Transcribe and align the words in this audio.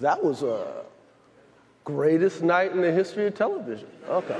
That 0.00 0.24
was 0.24 0.42
a 0.42 0.86
greatest 1.84 2.42
night 2.42 2.72
in 2.72 2.80
the 2.80 2.90
history 2.90 3.28
of 3.28 3.34
television. 3.34 3.86
Okay. 4.08 4.34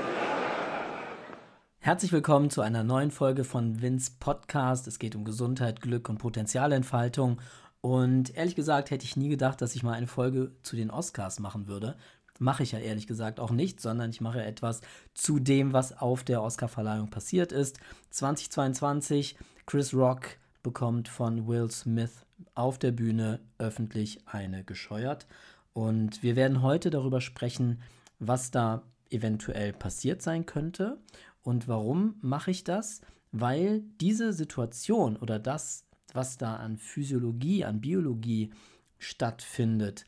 Herzlich 1.77 2.11
willkommen 2.11 2.49
zu 2.49 2.61
einer 2.61 2.83
neuen 2.83 3.11
Folge 3.11 3.43
von 3.43 3.79
Vince 3.79 4.13
Podcast. 4.19 4.87
Es 4.87 4.97
geht 4.97 5.15
um 5.15 5.23
Gesundheit, 5.23 5.79
Glück 5.79 6.09
und 6.09 6.17
Potenzialentfaltung. 6.17 7.39
Und 7.79 8.35
ehrlich 8.35 8.55
gesagt 8.55 8.89
hätte 8.89 9.05
ich 9.05 9.15
nie 9.15 9.29
gedacht, 9.29 9.61
dass 9.61 9.75
ich 9.75 9.83
mal 9.83 9.93
eine 9.93 10.07
Folge 10.07 10.51
zu 10.63 10.75
den 10.75 10.89
Oscars 10.89 11.39
machen 11.39 11.67
würde. 11.67 11.95
Mache 12.39 12.63
ich 12.63 12.71
ja 12.71 12.79
ehrlich 12.79 13.05
gesagt 13.05 13.39
auch 13.39 13.51
nicht, 13.51 13.81
sondern 13.81 14.09
ich 14.09 14.19
mache 14.19 14.43
etwas 14.43 14.81
zu 15.13 15.37
dem, 15.37 15.73
was 15.73 15.95
auf 15.95 16.23
der 16.23 16.41
Oscarverleihung 16.41 17.11
passiert 17.11 17.51
ist. 17.51 17.79
2022, 18.09 19.37
Chris 19.67 19.93
Rock 19.93 20.25
bekommt 20.63 21.07
von 21.07 21.47
Will 21.47 21.69
Smith 21.69 22.25
auf 22.55 22.79
der 22.79 22.91
Bühne 22.91 23.39
öffentlich 23.57 24.19
eine 24.27 24.63
gescheuert. 24.63 25.27
Und 25.73 26.21
wir 26.23 26.35
werden 26.35 26.61
heute 26.61 26.89
darüber 26.89 27.21
sprechen, 27.21 27.81
was 28.19 28.51
da 28.51 28.83
eventuell 29.09 29.73
passiert 29.73 30.21
sein 30.21 30.45
könnte. 30.45 30.97
Und 31.43 31.67
warum 31.67 32.15
mache 32.21 32.51
ich 32.51 32.63
das? 32.63 33.01
Weil 33.31 33.83
diese 33.99 34.33
Situation 34.33 35.15
oder 35.17 35.39
das, 35.39 35.85
was 36.13 36.37
da 36.37 36.55
an 36.57 36.77
Physiologie, 36.77 37.63
an 37.65 37.81
Biologie 37.81 38.51
stattfindet, 38.99 40.05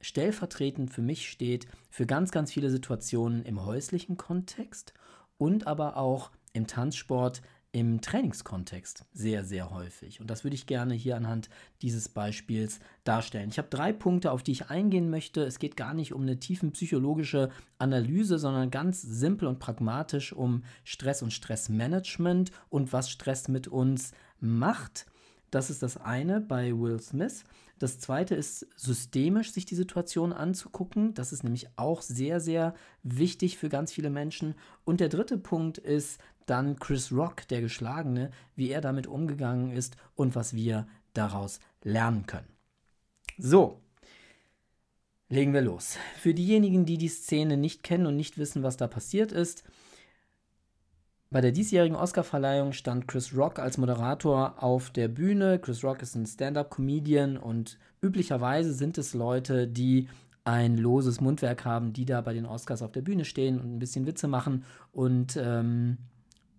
stellvertretend 0.00 0.92
für 0.92 1.02
mich 1.02 1.28
steht 1.28 1.66
für 1.90 2.06
ganz, 2.06 2.30
ganz 2.30 2.52
viele 2.52 2.70
Situationen 2.70 3.44
im 3.44 3.64
häuslichen 3.64 4.16
Kontext 4.16 4.92
und 5.38 5.66
aber 5.66 5.96
auch 5.96 6.30
im 6.52 6.66
Tanzsport, 6.66 7.42
im 7.76 8.00
Trainingskontext 8.00 9.04
sehr, 9.12 9.44
sehr 9.44 9.70
häufig. 9.70 10.22
Und 10.22 10.30
das 10.30 10.44
würde 10.44 10.54
ich 10.54 10.64
gerne 10.64 10.94
hier 10.94 11.14
anhand 11.14 11.50
dieses 11.82 12.08
Beispiels 12.08 12.80
darstellen. 13.04 13.50
Ich 13.50 13.58
habe 13.58 13.68
drei 13.68 13.92
Punkte, 13.92 14.32
auf 14.32 14.42
die 14.42 14.52
ich 14.52 14.70
eingehen 14.70 15.10
möchte. 15.10 15.42
Es 15.42 15.58
geht 15.58 15.76
gar 15.76 15.92
nicht 15.92 16.14
um 16.14 16.22
eine 16.22 16.38
tiefen 16.38 16.72
psychologische 16.72 17.50
Analyse, 17.76 18.38
sondern 18.38 18.70
ganz 18.70 19.02
simpel 19.02 19.46
und 19.46 19.58
pragmatisch 19.58 20.32
um 20.32 20.64
Stress 20.84 21.20
und 21.20 21.34
Stressmanagement 21.34 22.50
und 22.70 22.94
was 22.94 23.10
Stress 23.10 23.46
mit 23.46 23.68
uns 23.68 24.12
macht. 24.40 25.04
Das 25.50 25.68
ist 25.68 25.82
das 25.82 25.98
eine 25.98 26.40
bei 26.40 26.72
Will 26.72 26.98
Smith. 26.98 27.44
Das 27.78 27.98
zweite 27.98 28.34
ist 28.34 28.66
systemisch 28.76 29.52
sich 29.52 29.66
die 29.66 29.74
Situation 29.74 30.32
anzugucken. 30.32 31.12
Das 31.12 31.32
ist 31.32 31.44
nämlich 31.44 31.68
auch 31.76 32.00
sehr, 32.00 32.40
sehr 32.40 32.74
wichtig 33.02 33.58
für 33.58 33.68
ganz 33.68 33.92
viele 33.92 34.08
Menschen. 34.08 34.54
Und 34.84 35.00
der 35.00 35.10
dritte 35.10 35.36
Punkt 35.36 35.76
ist 35.76 36.18
dann 36.46 36.78
Chris 36.78 37.12
Rock, 37.12 37.46
der 37.48 37.60
Geschlagene, 37.60 38.30
wie 38.54 38.70
er 38.70 38.80
damit 38.80 39.06
umgegangen 39.06 39.72
ist 39.72 39.96
und 40.14 40.34
was 40.34 40.54
wir 40.54 40.86
daraus 41.12 41.60
lernen 41.82 42.26
können. 42.26 42.48
So, 43.36 43.80
legen 45.28 45.52
wir 45.52 45.60
los. 45.60 45.98
Für 46.18 46.32
diejenigen, 46.32 46.86
die 46.86 46.98
die 46.98 47.08
Szene 47.08 47.56
nicht 47.56 47.82
kennen 47.82 48.06
und 48.06 48.16
nicht 48.16 48.38
wissen, 48.38 48.62
was 48.62 48.76
da 48.76 48.86
passiert 48.86 49.32
ist, 49.32 49.64
bei 51.36 51.42
der 51.42 51.52
diesjährigen 51.52 51.98
Oscarverleihung 51.98 52.72
stand 52.72 53.08
Chris 53.08 53.36
Rock 53.36 53.58
als 53.58 53.76
Moderator 53.76 54.54
auf 54.56 54.88
der 54.88 55.08
Bühne. 55.08 55.58
Chris 55.58 55.84
Rock 55.84 56.00
ist 56.00 56.14
ein 56.14 56.24
Stand-up-Comedian 56.24 57.36
und 57.36 57.76
üblicherweise 58.00 58.72
sind 58.72 58.96
es 58.96 59.12
Leute, 59.12 59.68
die 59.68 60.08
ein 60.44 60.78
loses 60.78 61.20
Mundwerk 61.20 61.66
haben, 61.66 61.92
die 61.92 62.06
da 62.06 62.22
bei 62.22 62.32
den 62.32 62.46
Oscars 62.46 62.80
auf 62.80 62.92
der 62.92 63.02
Bühne 63.02 63.26
stehen 63.26 63.60
und 63.60 63.76
ein 63.76 63.78
bisschen 63.78 64.06
Witze 64.06 64.28
machen 64.28 64.64
und 64.92 65.36
ähm, 65.36 65.98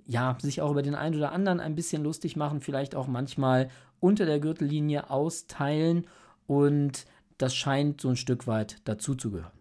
ja, 0.05 0.37
sich 0.39 0.61
auch 0.61 0.69
über 0.69 0.83
den 0.83 0.93
einen 0.93 1.15
oder 1.15 1.31
anderen 1.31 1.59
ein 1.59 1.73
bisschen 1.73 2.03
lustig 2.03 2.35
machen, 2.35 2.61
vielleicht 2.61 2.93
auch 2.93 3.07
manchmal 3.07 3.69
unter 3.99 4.27
der 4.27 4.39
Gürtellinie 4.39 5.09
austeilen 5.09 6.05
und 6.45 7.07
das 7.39 7.55
scheint 7.55 7.99
so 7.99 8.09
ein 8.09 8.15
Stück 8.15 8.45
weit 8.45 8.87
dazuzugehören. 8.87 9.57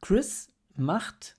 Chris 0.00 0.48
macht 0.76 1.34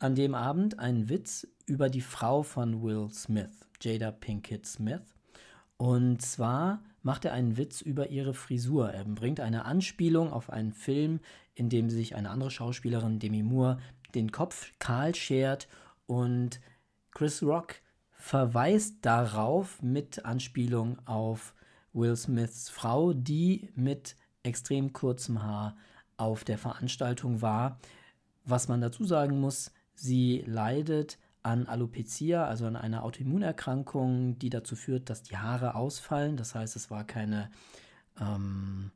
an 0.00 0.14
dem 0.14 0.34
Abend 0.34 0.78
einen 0.78 1.08
Witz 1.08 1.46
über 1.66 1.88
die 1.88 2.00
Frau 2.00 2.42
von 2.42 2.82
Will 2.82 3.08
Smith, 3.10 3.66
Jada 3.80 4.10
Pinkett 4.10 4.66
Smith. 4.66 5.14
Und 5.76 6.22
zwar 6.22 6.82
macht 7.02 7.24
er 7.24 7.32
einen 7.32 7.56
Witz 7.56 7.80
über 7.80 8.10
ihre 8.10 8.34
Frisur. 8.34 8.90
Er 8.90 9.04
bringt 9.04 9.40
eine 9.40 9.64
Anspielung 9.64 10.32
auf 10.32 10.50
einen 10.50 10.72
Film, 10.72 11.20
in 11.54 11.68
dem 11.68 11.90
sich 11.90 12.16
eine 12.16 12.30
andere 12.30 12.50
Schauspielerin, 12.50 13.18
Demi 13.18 13.42
Moore, 13.42 13.78
den 14.14 14.32
Kopf 14.32 14.72
kahl 14.78 15.14
schert 15.14 15.68
und 16.06 16.60
Chris 17.12 17.42
Rock 17.42 17.76
verweist 18.12 18.96
darauf 19.02 19.80
mit 19.82 20.24
Anspielung 20.24 20.98
auf 21.06 21.54
Will 21.92 22.16
Smiths 22.16 22.68
Frau, 22.68 23.12
die 23.12 23.70
mit 23.74 24.16
extrem 24.42 24.92
kurzem 24.92 25.42
Haar 25.42 25.76
auf 26.16 26.44
der 26.44 26.58
Veranstaltung 26.58 27.42
war. 27.42 27.78
Was 28.44 28.68
man 28.68 28.80
dazu 28.80 29.04
sagen 29.04 29.40
muss, 29.40 29.72
sie 29.98 30.44
leidet 30.46 31.18
an 31.42 31.66
Alopecia, 31.66 32.46
also 32.46 32.66
an 32.66 32.76
einer 32.76 33.04
Autoimmunerkrankung, 33.04 34.38
die 34.38 34.50
dazu 34.50 34.76
führt, 34.76 35.10
dass 35.10 35.22
die 35.22 35.36
Haare 35.36 35.74
ausfallen. 35.74 36.36
Das 36.36 36.54
heißt, 36.54 36.76
es 36.76 36.90
war 36.90 37.04
keine 37.04 37.50
ähm, 38.20 38.90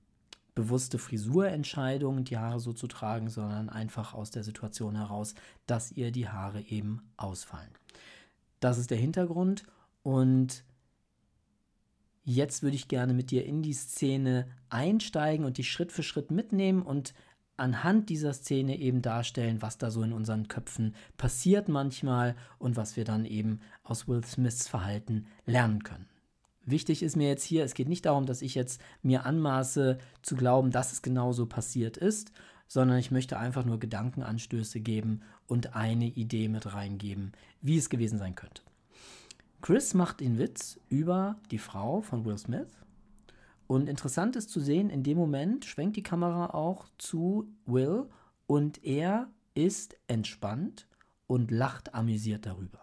bewusste 0.55 0.99
Frisurentscheidung, 0.99 2.25
die 2.25 2.37
Haare 2.37 2.61
so 2.61 2.73
zu 2.73 2.87
tragen, 2.87 3.31
sondern 3.31 3.69
einfach 3.69 4.15
aus 4.15 4.31
der 4.31 4.45
Situation 4.45 4.97
heraus, 4.97 5.35
dass 5.67 5.93
ihr 5.93 6.13
die 6.13 6.29
Haare 6.29 6.61
eben 6.61 7.03
ausfallen. 7.17 7.71
Das 8.61 8.79
ist 8.79 8.91
der 8.91 8.99
Hintergrund 8.99 9.65
und 10.03 10.65
jetzt 12.25 12.63
würde 12.63 12.77
ich 12.77 12.87
gerne 12.87 13.15
mit 13.15 13.31
dir 13.31 13.45
in 13.45 13.63
die 13.63 13.73
Szene 13.73 14.47
einsteigen 14.69 15.45
und 15.45 15.59
die 15.59 15.65
Schritt 15.65 15.91
für 15.91 16.03
Schritt 16.03 16.31
mitnehmen 16.31 16.83
und 16.83 17.15
anhand 17.63 18.11
dieser 18.11 18.33
Szene 18.35 18.77
eben 18.79 19.03
darstellen, 19.03 19.63
was 19.63 19.79
da 19.79 19.93
so 19.93 20.03
in 20.03 20.13
unseren 20.13 20.49
Köpfen 20.49 20.97
passiert 21.17 21.69
manchmal 21.69 22.35
und 22.59 22.77
was 22.77 22.97
wir 22.97 23.05
dann 23.05 23.25
eben 23.25 23.61
aus 23.85 24.09
Will 24.09 24.25
Smiths 24.25 24.69
Verhalten 24.69 25.27
lernen 25.47 25.85
können. 25.85 26.09
Wichtig 26.65 27.03
ist 27.05 27.17
mir 27.17 27.29
jetzt 27.29 27.45
hier, 27.45 27.65
es 27.65 27.75
geht 27.75 27.89
nicht 27.89 28.05
darum, 28.05 28.27
dass 28.27 28.43
ich 28.43 28.57
jetzt 28.57 28.81
mir 29.03 29.27
anmaße 29.27 29.99
zu 30.23 30.35
glauben, 30.35 30.73
dass 30.73 30.93
es 30.93 31.03
genauso 31.03 31.47
passiert 31.47 31.97
ist, 31.97 32.33
sondern 32.67 32.99
ich 32.99 33.13
möchte 33.13 33.39
einfach 33.39 33.65
nur 33.65 33.79
Gedankenanstöße 33.79 34.81
geben 34.81 35.23
und 35.47 35.77
eine 35.77 36.07
Idee 36.07 36.49
mit 36.49 36.75
reingeben, 36.75 37.33
wie 37.61 37.79
es 37.79 37.91
gewesen 37.91 38.19
sein 38.19 38.35
könnte. 38.35 38.63
Chris 39.61 39.95
macht 39.95 40.19
den 40.19 40.39
Witz 40.39 40.81
über 40.89 41.37
die 41.53 41.59
Frau 41.59 42.01
von 42.01 42.25
Will 42.25 42.39
Smith. 42.39 42.82
Und 43.73 43.89
interessant 43.89 44.37
ist 44.37 44.51
zu 44.51 44.61
sehen, 44.61 44.91
in 44.91 45.03
dem 45.03 45.17
Moment 45.17 45.65
schwenkt 45.65 45.97
die 45.97 46.03
Kamera 46.03 46.51
auch 46.53 46.85
zu 46.99 47.49
Will 47.65 48.05
und 48.47 48.85
er 48.85 49.31
ist 49.55 49.97
entspannt 50.09 50.87
und 51.27 51.51
lacht 51.51 51.95
amüsiert 51.95 52.45
darüber. 52.45 52.81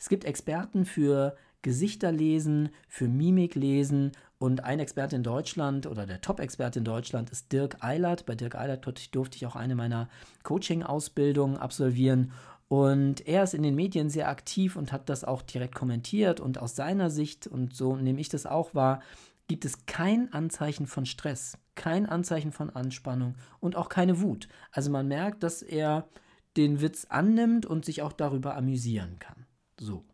Es 0.00 0.08
gibt 0.08 0.24
Experten 0.24 0.84
für 0.84 1.36
Gesichterlesen, 1.62 2.70
für 2.88 3.06
Mimiklesen 3.06 4.10
und 4.40 4.64
ein 4.64 4.80
Experte 4.80 5.14
in 5.14 5.22
Deutschland 5.22 5.86
oder 5.86 6.06
der 6.06 6.20
Top-Experte 6.20 6.80
in 6.80 6.84
Deutschland 6.84 7.30
ist 7.30 7.52
Dirk 7.52 7.76
Eilert. 7.78 8.26
Bei 8.26 8.34
Dirk 8.34 8.56
Eilert 8.56 8.84
durfte 9.14 9.36
ich 9.36 9.46
auch 9.46 9.54
eine 9.54 9.76
meiner 9.76 10.08
Coaching-Ausbildungen 10.42 11.56
absolvieren. 11.56 12.32
Und 12.66 13.28
er 13.28 13.44
ist 13.44 13.54
in 13.54 13.62
den 13.62 13.76
Medien 13.76 14.10
sehr 14.10 14.28
aktiv 14.28 14.74
und 14.74 14.90
hat 14.90 15.08
das 15.08 15.22
auch 15.22 15.42
direkt 15.42 15.76
kommentiert. 15.76 16.40
Und 16.40 16.58
aus 16.58 16.74
seiner 16.74 17.10
Sicht, 17.10 17.46
und 17.46 17.76
so 17.76 17.94
nehme 17.94 18.20
ich 18.20 18.28
das 18.28 18.44
auch 18.44 18.74
wahr, 18.74 19.02
gibt 19.48 19.64
es 19.64 19.86
kein 19.86 20.32
Anzeichen 20.32 20.86
von 20.86 21.06
Stress, 21.06 21.58
kein 21.74 22.06
Anzeichen 22.06 22.52
von 22.52 22.70
Anspannung 22.70 23.36
und 23.60 23.76
auch 23.76 23.88
keine 23.88 24.20
Wut. 24.20 24.48
Also 24.70 24.90
man 24.90 25.08
merkt, 25.08 25.42
dass 25.42 25.62
er 25.62 26.08
den 26.56 26.80
Witz 26.80 27.06
annimmt 27.08 27.66
und 27.66 27.84
sich 27.84 28.02
auch 28.02 28.12
darüber 28.12 28.56
amüsieren 28.56 29.18
kann. 29.18 29.46
So. 29.78 30.04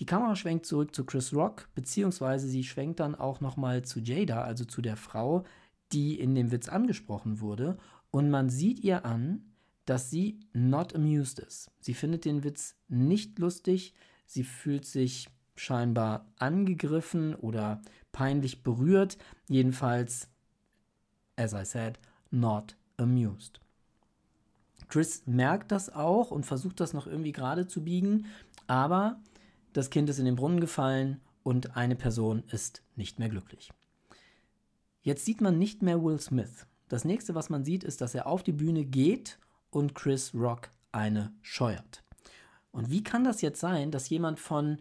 Die 0.00 0.06
Kamera 0.06 0.36
schwenkt 0.36 0.64
zurück 0.64 0.94
zu 0.94 1.04
Chris 1.04 1.34
Rock, 1.34 1.68
beziehungsweise 1.74 2.46
sie 2.46 2.64
schwenkt 2.64 3.00
dann 3.00 3.14
auch 3.14 3.40
nochmal 3.40 3.82
zu 3.82 4.00
Jada, 4.00 4.42
also 4.42 4.64
zu 4.64 4.80
der 4.80 4.96
Frau, 4.96 5.44
die 5.92 6.18
in 6.20 6.34
dem 6.34 6.52
Witz 6.52 6.68
angesprochen 6.68 7.40
wurde. 7.40 7.78
Und 8.10 8.30
man 8.30 8.48
sieht 8.48 8.80
ihr 8.80 9.04
an, 9.04 9.52
dass 9.86 10.10
sie 10.10 10.40
not 10.52 10.94
amused 10.94 11.40
ist. 11.40 11.70
Sie 11.80 11.94
findet 11.94 12.24
den 12.24 12.44
Witz 12.44 12.76
nicht 12.88 13.38
lustig, 13.38 13.94
sie 14.26 14.44
fühlt 14.44 14.84
sich 14.84 15.28
scheinbar 15.58 16.26
angegriffen 16.38 17.34
oder 17.34 17.80
peinlich 18.12 18.62
berührt. 18.62 19.18
Jedenfalls, 19.48 20.28
as 21.36 21.52
I 21.52 21.64
said, 21.64 21.98
not 22.30 22.76
amused. 22.96 23.60
Chris 24.88 25.22
merkt 25.26 25.70
das 25.70 25.90
auch 25.90 26.30
und 26.30 26.46
versucht 26.46 26.80
das 26.80 26.94
noch 26.94 27.06
irgendwie 27.06 27.32
gerade 27.32 27.66
zu 27.66 27.84
biegen, 27.84 28.26
aber 28.66 29.20
das 29.72 29.90
Kind 29.90 30.08
ist 30.08 30.18
in 30.18 30.24
den 30.24 30.36
Brunnen 30.36 30.60
gefallen 30.60 31.20
und 31.42 31.76
eine 31.76 31.96
Person 31.96 32.42
ist 32.50 32.82
nicht 32.96 33.18
mehr 33.18 33.28
glücklich. 33.28 33.70
Jetzt 35.02 35.24
sieht 35.24 35.40
man 35.40 35.58
nicht 35.58 35.82
mehr 35.82 36.02
Will 36.02 36.20
Smith. 36.20 36.66
Das 36.88 37.04
nächste, 37.04 37.34
was 37.34 37.50
man 37.50 37.64
sieht, 37.64 37.84
ist, 37.84 38.00
dass 38.00 38.14
er 38.14 38.26
auf 38.26 38.42
die 38.42 38.52
Bühne 38.52 38.84
geht 38.84 39.38
und 39.70 39.94
Chris 39.94 40.34
Rock 40.34 40.70
eine 40.90 41.32
scheuert. 41.42 42.02
Und 42.70 42.90
wie 42.90 43.02
kann 43.02 43.24
das 43.24 43.40
jetzt 43.40 43.60
sein, 43.60 43.90
dass 43.90 44.08
jemand 44.08 44.40
von 44.40 44.78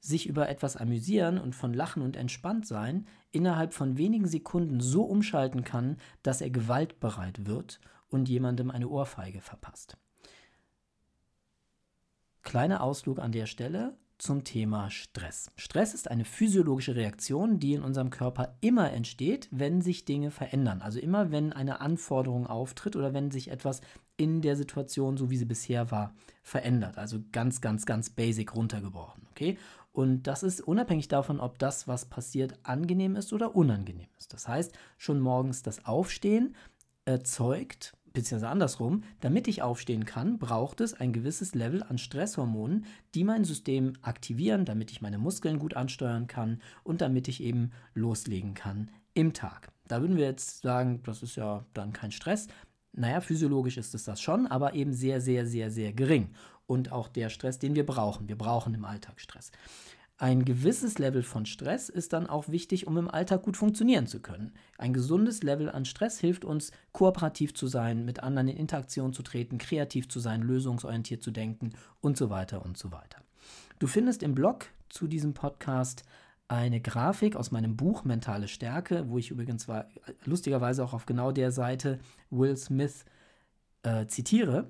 sich 0.00 0.26
über 0.26 0.48
etwas 0.48 0.76
amüsieren 0.76 1.38
und 1.38 1.54
von 1.54 1.74
Lachen 1.74 2.02
und 2.02 2.16
entspannt 2.16 2.66
sein 2.66 3.06
innerhalb 3.32 3.74
von 3.74 3.98
wenigen 3.98 4.26
Sekunden 4.26 4.80
so 4.80 5.04
umschalten 5.04 5.62
kann, 5.62 5.98
dass 6.22 6.40
er 6.40 6.50
gewaltbereit 6.50 7.46
wird 7.46 7.80
und 8.08 8.28
jemandem 8.28 8.70
eine 8.70 8.88
Ohrfeige 8.88 9.40
verpasst. 9.40 9.96
Kleiner 12.42 12.82
Ausflug 12.82 13.18
an 13.18 13.32
der 13.32 13.46
Stelle 13.46 13.96
zum 14.20 14.44
Thema 14.44 14.90
Stress. 14.90 15.50
Stress 15.56 15.94
ist 15.94 16.10
eine 16.10 16.24
physiologische 16.24 16.94
Reaktion, 16.94 17.58
die 17.58 17.74
in 17.74 17.82
unserem 17.82 18.10
Körper 18.10 18.56
immer 18.60 18.92
entsteht, 18.92 19.48
wenn 19.50 19.80
sich 19.80 20.04
Dinge 20.04 20.30
verändern. 20.30 20.82
Also 20.82 20.98
immer, 20.98 21.30
wenn 21.30 21.52
eine 21.52 21.80
Anforderung 21.80 22.46
auftritt 22.46 22.96
oder 22.96 23.14
wenn 23.14 23.30
sich 23.30 23.50
etwas 23.50 23.80
in 24.16 24.42
der 24.42 24.56
Situation, 24.56 25.16
so 25.16 25.30
wie 25.30 25.38
sie 25.38 25.46
bisher 25.46 25.90
war, 25.90 26.14
verändert. 26.42 26.98
Also 26.98 27.20
ganz, 27.32 27.62
ganz, 27.62 27.86
ganz 27.86 28.10
basic 28.10 28.54
runtergebrochen. 28.54 29.26
Okay? 29.30 29.56
Und 29.92 30.24
das 30.24 30.42
ist 30.42 30.60
unabhängig 30.60 31.08
davon, 31.08 31.40
ob 31.40 31.58
das, 31.58 31.88
was 31.88 32.04
passiert, 32.04 32.58
angenehm 32.62 33.16
ist 33.16 33.32
oder 33.32 33.56
unangenehm 33.56 34.08
ist. 34.18 34.32
Das 34.32 34.46
heißt, 34.46 34.72
schon 34.98 35.20
morgens 35.20 35.62
das 35.62 35.84
Aufstehen 35.84 36.54
erzeugt 37.04 37.96
beziehungsweise 38.12 38.50
andersrum, 38.50 39.02
damit 39.20 39.48
ich 39.48 39.62
aufstehen 39.62 40.04
kann, 40.04 40.38
braucht 40.38 40.80
es 40.80 40.94
ein 40.94 41.12
gewisses 41.12 41.54
Level 41.54 41.82
an 41.82 41.98
Stresshormonen, 41.98 42.86
die 43.14 43.24
mein 43.24 43.44
System 43.44 43.92
aktivieren, 44.02 44.64
damit 44.64 44.90
ich 44.90 45.00
meine 45.00 45.18
Muskeln 45.18 45.58
gut 45.58 45.74
ansteuern 45.74 46.26
kann 46.26 46.60
und 46.82 47.00
damit 47.00 47.28
ich 47.28 47.42
eben 47.42 47.70
loslegen 47.94 48.54
kann 48.54 48.90
im 49.14 49.32
Tag. 49.32 49.68
Da 49.88 50.00
würden 50.00 50.16
wir 50.16 50.24
jetzt 50.24 50.62
sagen, 50.62 51.02
das 51.04 51.22
ist 51.22 51.36
ja 51.36 51.64
dann 51.74 51.92
kein 51.92 52.12
Stress. 52.12 52.48
Naja, 52.92 53.20
physiologisch 53.20 53.76
ist 53.76 53.94
es 53.94 54.04
das 54.04 54.20
schon, 54.20 54.46
aber 54.46 54.74
eben 54.74 54.92
sehr, 54.92 55.20
sehr, 55.20 55.46
sehr, 55.46 55.70
sehr 55.70 55.92
gering. 55.92 56.30
Und 56.70 56.92
auch 56.92 57.08
der 57.08 57.30
Stress, 57.30 57.58
den 57.58 57.74
wir 57.74 57.84
brauchen. 57.84 58.28
Wir 58.28 58.38
brauchen 58.38 58.74
im 58.74 58.84
Alltag 58.84 59.20
Stress. 59.20 59.50
Ein 60.18 60.44
gewisses 60.44 61.00
Level 61.00 61.24
von 61.24 61.44
Stress 61.44 61.88
ist 61.88 62.12
dann 62.12 62.28
auch 62.28 62.48
wichtig, 62.48 62.86
um 62.86 62.96
im 62.96 63.10
Alltag 63.10 63.42
gut 63.42 63.56
funktionieren 63.56 64.06
zu 64.06 64.20
können. 64.20 64.52
Ein 64.78 64.92
gesundes 64.92 65.42
Level 65.42 65.68
an 65.68 65.84
Stress 65.84 66.20
hilft 66.20 66.44
uns, 66.44 66.70
kooperativ 66.92 67.54
zu 67.54 67.66
sein, 67.66 68.04
mit 68.04 68.22
anderen 68.22 68.46
in 68.46 68.56
Interaktion 68.56 69.12
zu 69.12 69.24
treten, 69.24 69.58
kreativ 69.58 70.08
zu 70.08 70.20
sein, 70.20 70.42
lösungsorientiert 70.42 71.24
zu 71.24 71.32
denken 71.32 71.70
und 72.00 72.16
so 72.16 72.30
weiter 72.30 72.64
und 72.64 72.78
so 72.78 72.92
weiter. 72.92 73.20
Du 73.80 73.88
findest 73.88 74.22
im 74.22 74.36
Blog 74.36 74.66
zu 74.90 75.08
diesem 75.08 75.34
Podcast 75.34 76.04
eine 76.46 76.80
Grafik 76.80 77.34
aus 77.34 77.50
meinem 77.50 77.76
Buch 77.76 78.04
Mentale 78.04 78.46
Stärke, 78.46 79.08
wo 79.08 79.18
ich 79.18 79.32
übrigens 79.32 79.66
war, 79.66 79.88
lustigerweise 80.24 80.84
auch 80.84 80.92
auf 80.92 81.04
genau 81.04 81.32
der 81.32 81.50
Seite 81.50 81.98
Will 82.30 82.56
Smith 82.56 83.06
äh, 83.82 84.06
zitiere. 84.06 84.68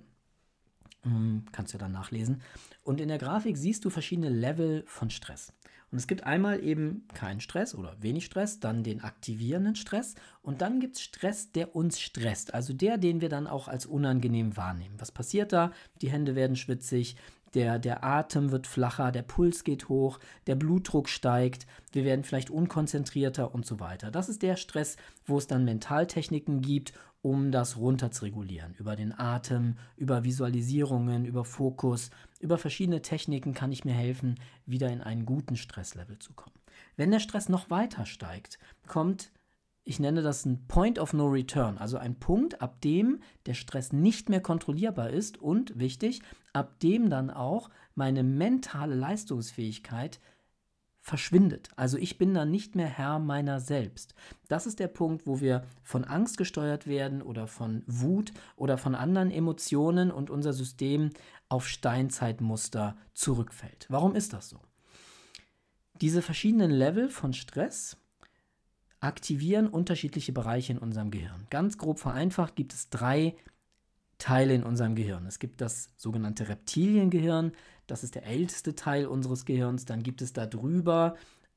Hm, 1.02 1.44
kannst 1.52 1.72
du 1.74 1.78
dann 1.78 1.92
nachlesen. 1.92 2.42
Und 2.82 3.00
in 3.00 3.08
der 3.08 3.18
Grafik 3.18 3.56
siehst 3.56 3.84
du 3.84 3.90
verschiedene 3.90 4.28
Level 4.28 4.84
von 4.86 5.10
Stress. 5.10 5.52
Und 5.90 5.98
es 5.98 6.06
gibt 6.06 6.24
einmal 6.24 6.62
eben 6.62 7.08
keinen 7.14 7.40
Stress 7.40 7.74
oder 7.74 7.96
wenig 8.00 8.24
Stress, 8.24 8.60
dann 8.60 8.84
den 8.84 9.00
aktivierenden 9.02 9.74
Stress 9.74 10.14
und 10.42 10.60
dann 10.62 10.78
gibt 10.78 10.96
es 10.96 11.02
Stress, 11.02 11.50
der 11.50 11.74
uns 11.74 12.00
stresst, 12.00 12.54
also 12.54 12.72
der, 12.72 12.96
den 12.96 13.20
wir 13.20 13.28
dann 13.28 13.48
auch 13.48 13.66
als 13.66 13.86
unangenehm 13.86 14.56
wahrnehmen. 14.56 14.94
Was 14.98 15.10
passiert 15.10 15.52
da? 15.52 15.72
Die 16.00 16.10
Hände 16.10 16.36
werden 16.36 16.54
schwitzig, 16.54 17.16
der, 17.54 17.80
der 17.80 18.04
Atem 18.04 18.52
wird 18.52 18.68
flacher, 18.68 19.10
der 19.10 19.22
Puls 19.22 19.64
geht 19.64 19.88
hoch, 19.88 20.20
der 20.46 20.54
Blutdruck 20.54 21.08
steigt, 21.08 21.66
wir 21.90 22.04
werden 22.04 22.22
vielleicht 22.22 22.50
unkonzentrierter 22.50 23.52
und 23.52 23.66
so 23.66 23.80
weiter. 23.80 24.12
Das 24.12 24.28
ist 24.28 24.42
der 24.42 24.54
Stress, 24.54 24.96
wo 25.26 25.38
es 25.38 25.48
dann 25.48 25.64
Mentaltechniken 25.64 26.60
gibt, 26.60 26.92
um 27.22 27.52
das 27.52 27.76
runter 27.76 28.10
zu 28.10 28.24
regulieren. 28.24 28.74
Über 28.74 28.96
den 28.96 29.16
Atem, 29.18 29.76
über 29.96 30.24
Visualisierungen, 30.24 31.24
über 31.24 31.44
Fokus, 31.44 32.10
über 32.40 32.56
verschiedene 32.56 33.02
Techniken 33.02 33.52
kann 33.52 33.72
ich 33.72 33.84
mir 33.84 33.92
helfen, 33.92 34.36
wieder 34.66 34.90
in 34.90 35.02
einen 35.02 35.26
guten 35.26 35.56
Stresslevel 35.56 36.18
zu 36.18 36.32
kommen. 36.32 36.56
Wenn 36.96 37.10
der 37.10 37.20
Stress 37.20 37.48
noch 37.48 37.70
weiter 37.70 38.06
steigt, 38.06 38.58
kommt, 38.86 39.32
ich 39.84 39.98
nenne 39.98 40.22
das 40.22 40.44
ein 40.44 40.66
Point 40.66 40.98
of 40.98 41.12
No 41.12 41.26
Return, 41.26 41.78
also 41.78 41.96
ein 41.96 42.18
Punkt, 42.18 42.60
ab 42.62 42.80
dem 42.80 43.20
der 43.46 43.54
Stress 43.54 43.92
nicht 43.92 44.28
mehr 44.28 44.40
kontrollierbar 44.40 45.10
ist 45.10 45.38
und, 45.38 45.78
wichtig, 45.78 46.22
ab 46.52 46.78
dem 46.80 47.10
dann 47.10 47.30
auch 47.30 47.70
meine 47.94 48.22
mentale 48.22 48.94
Leistungsfähigkeit 48.94 50.20
verschwindet. 51.10 51.68
Also 51.74 51.98
ich 51.98 52.18
bin 52.18 52.34
dann 52.34 52.52
nicht 52.52 52.76
mehr 52.76 52.86
Herr 52.86 53.18
meiner 53.18 53.58
selbst. 53.58 54.14
Das 54.46 54.64
ist 54.64 54.78
der 54.78 54.86
Punkt, 54.86 55.26
wo 55.26 55.40
wir 55.40 55.64
von 55.82 56.04
Angst 56.04 56.38
gesteuert 56.38 56.86
werden 56.86 57.20
oder 57.20 57.48
von 57.48 57.82
Wut 57.88 58.32
oder 58.54 58.78
von 58.78 58.94
anderen 58.94 59.32
Emotionen 59.32 60.12
und 60.12 60.30
unser 60.30 60.52
System 60.52 61.10
auf 61.48 61.66
Steinzeitmuster 61.66 62.96
zurückfällt. 63.12 63.86
Warum 63.88 64.14
ist 64.14 64.32
das 64.32 64.50
so? 64.50 64.60
Diese 66.00 66.22
verschiedenen 66.22 66.70
Level 66.70 67.08
von 67.08 67.32
Stress 67.32 67.96
aktivieren 69.00 69.66
unterschiedliche 69.66 70.32
Bereiche 70.32 70.74
in 70.74 70.78
unserem 70.78 71.10
Gehirn. 71.10 71.48
Ganz 71.50 71.76
grob 71.76 71.98
vereinfacht 71.98 72.54
gibt 72.54 72.72
es 72.72 72.88
drei 72.88 73.34
Teile 74.18 74.54
in 74.54 74.62
unserem 74.62 74.94
Gehirn. 74.94 75.26
Es 75.26 75.40
gibt 75.40 75.60
das 75.60 75.88
sogenannte 75.96 76.48
Reptiliengehirn, 76.48 77.50
das 77.90 78.04
ist 78.04 78.14
der 78.14 78.26
älteste 78.26 78.74
Teil 78.74 79.06
unseres 79.06 79.44
Gehirns. 79.44 79.84
Dann 79.84 80.02
gibt 80.02 80.22
es 80.22 80.32
da 80.32 80.46
drüber 80.46 81.16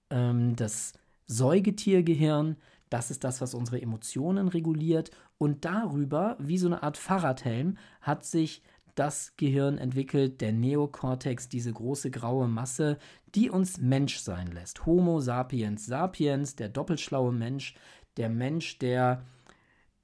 ähm, 0.09 0.55
das 0.55 0.93
Säugetiergehirn, 1.27 2.57
das 2.89 3.09
ist 3.09 3.23
das, 3.23 3.41
was 3.41 3.53
unsere 3.53 3.81
Emotionen 3.81 4.47
reguliert. 4.47 5.11
Und 5.37 5.65
darüber, 5.65 6.37
wie 6.39 6.57
so 6.57 6.67
eine 6.67 6.83
Art 6.83 6.97
Fahrradhelm, 6.97 7.77
hat 8.01 8.23
sich 8.23 8.61
das 8.95 9.33
Gehirn 9.37 9.79
entwickelt, 9.79 10.41
der 10.41 10.53
Neokortex, 10.53 11.49
diese 11.49 11.73
große 11.73 12.11
graue 12.11 12.47
Masse, 12.47 12.99
die 13.33 13.49
uns 13.49 13.79
Mensch 13.79 14.19
sein 14.19 14.47
lässt. 14.47 14.85
Homo 14.85 15.19
sapiens 15.19 15.85
sapiens, 15.87 16.55
der 16.55 16.69
doppelschlaue 16.69 17.31
Mensch, 17.31 17.73
der 18.17 18.29
Mensch, 18.29 18.77
der 18.77 19.25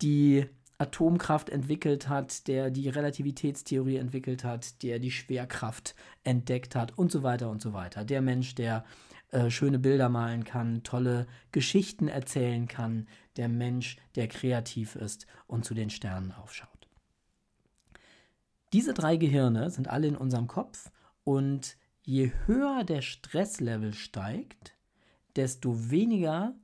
die 0.01 0.47
Atomkraft 0.79 1.49
entwickelt 1.49 2.07
hat, 2.07 2.47
der 2.47 2.71
die 2.71 2.87
Relativitätstheorie 2.87 3.97
entwickelt 3.97 4.45
hat, 4.45 4.81
der 4.81 4.99
die 4.99 5.11
Schwerkraft 5.11 5.93
entdeckt 6.23 6.73
hat 6.73 6.97
und 6.97 7.11
so 7.11 7.21
weiter 7.21 7.49
und 7.49 7.61
so 7.61 7.73
weiter. 7.73 8.05
Der 8.05 8.21
Mensch, 8.21 8.55
der 8.55 8.85
äh, 9.31 9.49
schöne 9.49 9.77
Bilder 9.77 10.07
malen 10.07 10.45
kann, 10.45 10.81
tolle 10.83 11.27
Geschichten 11.51 12.07
erzählen 12.07 12.67
kann, 12.67 13.07
der 13.35 13.49
Mensch, 13.49 13.97
der 14.15 14.29
kreativ 14.29 14.95
ist 14.95 15.27
und 15.47 15.65
zu 15.65 15.73
den 15.73 15.89
Sternen 15.89 16.31
aufschaut. 16.31 16.87
Diese 18.71 18.93
drei 18.93 19.17
Gehirne 19.17 19.69
sind 19.71 19.89
alle 19.89 20.07
in 20.07 20.15
unserem 20.15 20.47
Kopf 20.47 20.91
und 21.25 21.75
je 22.03 22.31
höher 22.45 22.85
der 22.85 23.01
Stresslevel 23.01 23.93
steigt, 23.93 24.75
desto 25.35 25.91
weniger 25.91 26.55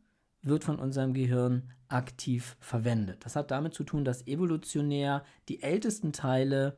wird 0.42 0.64
von 0.64 0.80
unserem 0.80 1.14
Gehirn 1.14 1.72
aktiv 1.96 2.58
verwendet. 2.60 3.26
Das 3.26 3.36
hat 3.36 3.52
damit 3.52 3.74
zu 3.74 3.84
tun, 3.84 4.06
dass 4.06 4.28
evolutionär 4.28 5.24
die 5.48 5.64
ältesten 5.64 6.12
Teile 6.12 6.78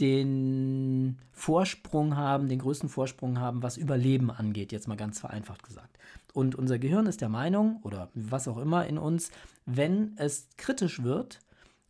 den 0.00 1.18
Vorsprung 1.30 2.16
haben, 2.16 2.48
den 2.48 2.58
größten 2.58 2.88
Vorsprung 2.88 3.38
haben, 3.38 3.62
was 3.62 3.76
Überleben 3.76 4.30
angeht, 4.30 4.72
jetzt 4.72 4.88
mal 4.88 4.96
ganz 4.96 5.20
vereinfacht 5.20 5.62
gesagt. 5.62 5.98
Und 6.32 6.54
unser 6.54 6.78
Gehirn 6.78 7.06
ist 7.06 7.20
der 7.20 7.28
Meinung, 7.28 7.80
oder 7.82 8.08
was 8.14 8.48
auch 8.48 8.58
immer 8.58 8.86
in 8.86 8.98
uns, 8.98 9.30
wenn 9.66 10.14
es 10.16 10.48
kritisch 10.56 11.02
wird, 11.02 11.40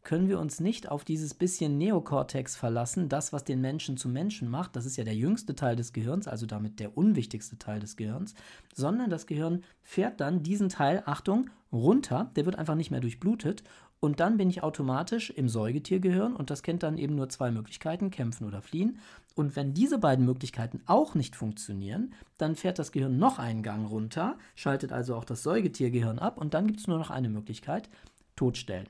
können 0.02 0.28
wir 0.28 0.38
uns 0.38 0.60
nicht 0.60 0.90
auf 0.90 1.04
dieses 1.04 1.34
bisschen 1.34 1.76
Neokortex 1.78 2.56
verlassen, 2.56 3.08
das, 3.08 3.32
was 3.32 3.44
den 3.44 3.60
Menschen 3.60 3.96
zu 3.96 4.08
Menschen 4.08 4.48
macht, 4.48 4.76
das 4.76 4.86
ist 4.86 4.96
ja 4.96 5.04
der 5.04 5.14
jüngste 5.14 5.54
Teil 5.54 5.76
des 5.76 5.92
Gehirns, 5.92 6.26
also 6.26 6.46
damit 6.46 6.80
der 6.80 6.96
unwichtigste 6.96 7.58
Teil 7.58 7.80
des 7.80 7.96
Gehirns, 7.96 8.34
sondern 8.74 9.10
das 9.10 9.26
Gehirn 9.26 9.62
fährt 9.82 10.20
dann 10.20 10.42
diesen 10.42 10.68
Teil, 10.68 11.02
Achtung, 11.06 11.50
runter, 11.72 12.30
der 12.34 12.46
wird 12.46 12.56
einfach 12.56 12.74
nicht 12.74 12.90
mehr 12.90 13.00
durchblutet 13.00 13.62
und 14.00 14.18
dann 14.18 14.38
bin 14.38 14.48
ich 14.48 14.62
automatisch 14.62 15.28
im 15.28 15.50
Säugetiergehirn 15.50 16.34
und 16.34 16.48
das 16.48 16.62
kennt 16.62 16.82
dann 16.82 16.96
eben 16.96 17.14
nur 17.14 17.28
zwei 17.28 17.50
Möglichkeiten, 17.50 18.10
kämpfen 18.10 18.46
oder 18.46 18.62
fliehen. 18.62 18.98
Und 19.34 19.56
wenn 19.56 19.74
diese 19.74 19.98
beiden 19.98 20.24
Möglichkeiten 20.24 20.80
auch 20.86 21.14
nicht 21.14 21.36
funktionieren, 21.36 22.14
dann 22.38 22.56
fährt 22.56 22.78
das 22.78 22.92
Gehirn 22.92 23.18
noch 23.18 23.38
einen 23.38 23.62
Gang 23.62 23.88
runter, 23.88 24.38
schaltet 24.54 24.90
also 24.90 25.14
auch 25.14 25.24
das 25.24 25.42
Säugetiergehirn 25.42 26.18
ab 26.18 26.38
und 26.38 26.54
dann 26.54 26.66
gibt 26.66 26.80
es 26.80 26.86
nur 26.86 26.98
noch 26.98 27.10
eine 27.10 27.28
Möglichkeit, 27.28 27.90
totstellen 28.36 28.88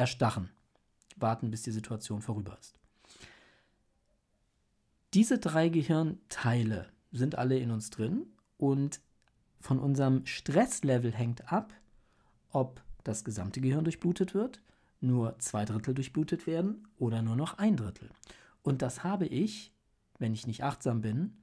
erstarren, 0.00 0.48
warten, 1.16 1.50
bis 1.50 1.62
die 1.62 1.72
Situation 1.72 2.22
vorüber 2.22 2.56
ist. 2.58 2.74
Diese 5.12 5.38
drei 5.38 5.68
Gehirnteile 5.68 6.88
sind 7.12 7.36
alle 7.36 7.58
in 7.58 7.70
uns 7.70 7.90
drin 7.90 8.26
und 8.56 9.00
von 9.60 9.78
unserem 9.78 10.24
Stresslevel 10.24 11.12
hängt 11.12 11.52
ab, 11.52 11.74
ob 12.50 12.82
das 13.04 13.24
gesamte 13.24 13.60
Gehirn 13.60 13.84
durchblutet 13.84 14.32
wird, 14.32 14.62
nur 15.02 15.38
zwei 15.38 15.66
Drittel 15.66 15.92
durchblutet 15.92 16.46
werden 16.46 16.88
oder 16.96 17.20
nur 17.20 17.36
noch 17.36 17.58
ein 17.58 17.76
Drittel. 17.76 18.08
Und 18.62 18.80
das 18.80 19.04
habe 19.04 19.26
ich, 19.26 19.72
wenn 20.18 20.32
ich 20.32 20.46
nicht 20.46 20.64
achtsam 20.64 21.02
bin 21.02 21.36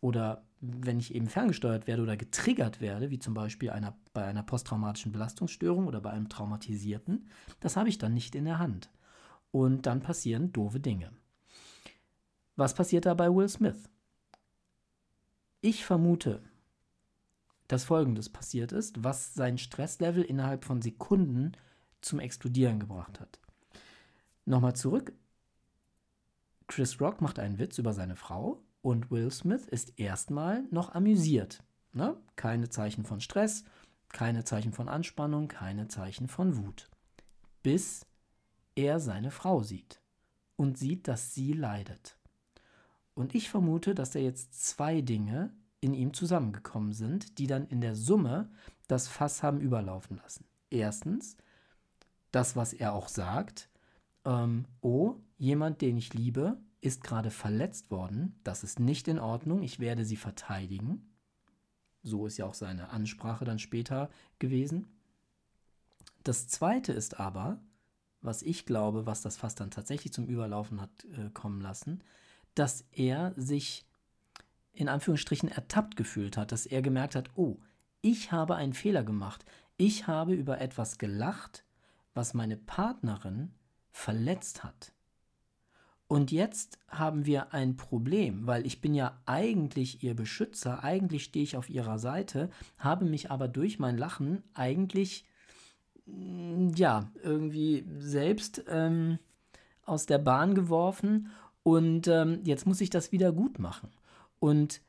oder 0.00 0.44
wenn 0.60 0.98
ich 0.98 1.14
eben 1.14 1.28
ferngesteuert 1.28 1.86
werde 1.86 2.02
oder 2.02 2.16
getriggert 2.16 2.80
werde, 2.80 3.10
wie 3.10 3.18
zum 3.18 3.34
Beispiel 3.34 3.70
einer, 3.70 3.96
bei 4.12 4.24
einer 4.24 4.42
posttraumatischen 4.42 5.12
Belastungsstörung 5.12 5.86
oder 5.86 6.00
bei 6.00 6.10
einem 6.10 6.28
Traumatisierten, 6.28 7.28
das 7.60 7.76
habe 7.76 7.88
ich 7.88 7.98
dann 7.98 8.14
nicht 8.14 8.34
in 8.34 8.44
der 8.44 8.58
Hand. 8.58 8.90
Und 9.50 9.86
dann 9.86 10.00
passieren 10.00 10.52
doofe 10.52 10.80
Dinge. 10.80 11.12
Was 12.56 12.74
passiert 12.74 13.06
da 13.06 13.14
bei 13.14 13.32
Will 13.32 13.48
Smith? 13.48 13.88
Ich 15.60 15.84
vermute, 15.84 16.42
dass 17.68 17.84
Folgendes 17.84 18.28
passiert 18.28 18.72
ist, 18.72 19.02
was 19.04 19.34
sein 19.34 19.58
Stresslevel 19.58 20.22
innerhalb 20.22 20.64
von 20.64 20.82
Sekunden 20.82 21.52
zum 22.00 22.18
Explodieren 22.18 22.80
gebracht 22.80 23.20
hat. 23.20 23.38
Nochmal 24.44 24.74
zurück. 24.74 25.12
Chris 26.66 27.00
Rock 27.00 27.20
macht 27.20 27.38
einen 27.38 27.58
Witz 27.58 27.78
über 27.78 27.92
seine 27.92 28.16
Frau 28.16 28.62
und 28.82 29.10
Will 29.10 29.30
Smith 29.30 29.66
ist 29.66 29.98
erstmal 29.98 30.64
noch 30.70 30.94
amüsiert. 30.94 31.62
Ne? 31.92 32.16
Keine 32.36 32.68
Zeichen 32.68 33.04
von 33.04 33.20
Stress, 33.20 33.64
keine 34.08 34.44
Zeichen 34.44 34.72
von 34.72 34.88
Anspannung, 34.88 35.48
keine 35.48 35.88
Zeichen 35.88 36.28
von 36.28 36.56
Wut. 36.56 36.88
Bis 37.62 38.06
er 38.74 39.00
seine 39.00 39.30
Frau 39.30 39.62
sieht 39.62 40.00
und 40.56 40.78
sieht, 40.78 41.08
dass 41.08 41.34
sie 41.34 41.52
leidet. 41.52 42.16
Und 43.14 43.34
ich 43.34 43.50
vermute, 43.50 43.94
dass 43.94 44.12
da 44.12 44.20
jetzt 44.20 44.64
zwei 44.64 45.00
Dinge 45.00 45.52
in 45.80 45.94
ihm 45.94 46.14
zusammengekommen 46.14 46.92
sind, 46.92 47.38
die 47.38 47.46
dann 47.46 47.66
in 47.66 47.80
der 47.80 47.94
Summe 47.94 48.50
das 48.86 49.08
Fass 49.08 49.42
haben 49.42 49.60
überlaufen 49.60 50.18
lassen. 50.18 50.44
Erstens, 50.70 51.36
das, 52.30 52.56
was 52.56 52.72
er 52.72 52.92
auch 52.92 53.08
sagt, 53.08 53.68
ähm, 54.24 54.66
oh, 54.80 55.16
jemand, 55.36 55.80
den 55.80 55.96
ich 55.96 56.14
liebe, 56.14 56.58
ist 56.80 57.02
gerade 57.02 57.30
verletzt 57.30 57.90
worden, 57.90 58.38
das 58.44 58.62
ist 58.62 58.78
nicht 58.78 59.08
in 59.08 59.18
Ordnung, 59.18 59.62
ich 59.62 59.80
werde 59.80 60.04
sie 60.04 60.16
verteidigen. 60.16 61.14
So 62.02 62.26
ist 62.26 62.36
ja 62.36 62.46
auch 62.46 62.54
seine 62.54 62.90
Ansprache 62.90 63.44
dann 63.44 63.58
später 63.58 64.08
gewesen. 64.38 64.86
Das 66.22 66.46
Zweite 66.46 66.92
ist 66.92 67.18
aber, 67.18 67.60
was 68.20 68.42
ich 68.42 68.66
glaube, 68.66 69.06
was 69.06 69.22
das 69.22 69.36
Fass 69.36 69.54
dann 69.54 69.70
tatsächlich 69.70 70.12
zum 70.12 70.26
Überlaufen 70.26 70.80
hat 70.80 71.04
äh, 71.16 71.30
kommen 71.30 71.60
lassen, 71.60 72.02
dass 72.54 72.84
er 72.92 73.32
sich 73.36 73.86
in 74.72 74.88
Anführungsstrichen 74.88 75.48
ertappt 75.48 75.96
gefühlt 75.96 76.36
hat, 76.36 76.52
dass 76.52 76.66
er 76.66 76.82
gemerkt 76.82 77.16
hat, 77.16 77.30
oh, 77.34 77.58
ich 78.00 78.30
habe 78.30 78.54
einen 78.54 78.74
Fehler 78.74 79.02
gemacht. 79.02 79.44
Ich 79.76 80.06
habe 80.06 80.34
über 80.34 80.60
etwas 80.60 80.98
gelacht, 80.98 81.64
was 82.14 82.34
meine 82.34 82.56
Partnerin 82.56 83.52
verletzt 83.90 84.62
hat. 84.62 84.92
Und 86.08 86.32
jetzt 86.32 86.78
haben 86.88 87.26
wir 87.26 87.52
ein 87.52 87.76
Problem, 87.76 88.46
weil 88.46 88.66
ich 88.66 88.80
bin 88.80 88.94
ja 88.94 89.20
eigentlich 89.26 90.02
ihr 90.02 90.16
Beschützer, 90.16 90.82
eigentlich 90.82 91.24
stehe 91.24 91.42
ich 91.42 91.56
auf 91.58 91.68
ihrer 91.68 91.98
Seite, 91.98 92.48
habe 92.78 93.04
mich 93.04 93.30
aber 93.30 93.46
durch 93.46 93.78
mein 93.78 93.98
Lachen 93.98 94.42
eigentlich, 94.54 95.26
mm, 96.06 96.70
ja, 96.76 97.12
irgendwie 97.22 97.84
selbst 97.98 98.64
ähm, 98.68 99.18
aus 99.84 100.06
der 100.06 100.16
Bahn 100.16 100.54
geworfen 100.54 101.28
und 101.62 102.08
ähm, 102.08 102.40
jetzt 102.42 102.66
muss 102.66 102.80
ich 102.80 102.88
das 102.88 103.12
wieder 103.12 103.30
gut 103.30 103.58
machen. 103.58 103.90
Und 104.38 104.80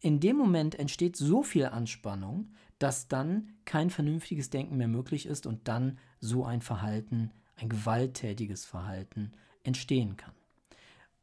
in 0.00 0.20
dem 0.20 0.36
Moment 0.36 0.78
entsteht 0.78 1.16
so 1.16 1.42
viel 1.42 1.64
Anspannung, 1.64 2.52
dass 2.78 3.08
dann 3.08 3.54
kein 3.64 3.88
vernünftiges 3.88 4.50
Denken 4.50 4.76
mehr 4.76 4.88
möglich 4.88 5.24
ist 5.24 5.46
und 5.46 5.66
dann 5.66 5.98
so 6.20 6.44
ein 6.44 6.60
Verhalten, 6.60 7.30
ein 7.56 7.70
gewalttätiges 7.70 8.66
Verhalten 8.66 9.32
entstehen 9.64 10.16
kann. 10.16 10.34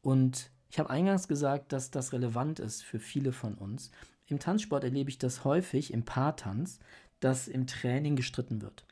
Und 0.02 0.50
ich 0.68 0.78
habe 0.78 0.90
eingangs 0.90 1.28
gesagt, 1.28 1.72
dass 1.72 1.90
das 1.90 2.12
relevant 2.12 2.58
ist 2.58 2.82
für 2.82 2.98
viele 2.98 3.32
von 3.32 3.54
uns. 3.54 3.90
Im 4.26 4.38
Tanzsport 4.38 4.84
erlebe 4.84 5.10
ich 5.10 5.18
das 5.18 5.44
häufig 5.44 5.92
im 5.92 6.04
Paartanz, 6.04 6.78
dass 7.20 7.48
im 7.48 7.66
Training 7.66 8.16
gestritten 8.16 8.62
wird. 8.62 8.84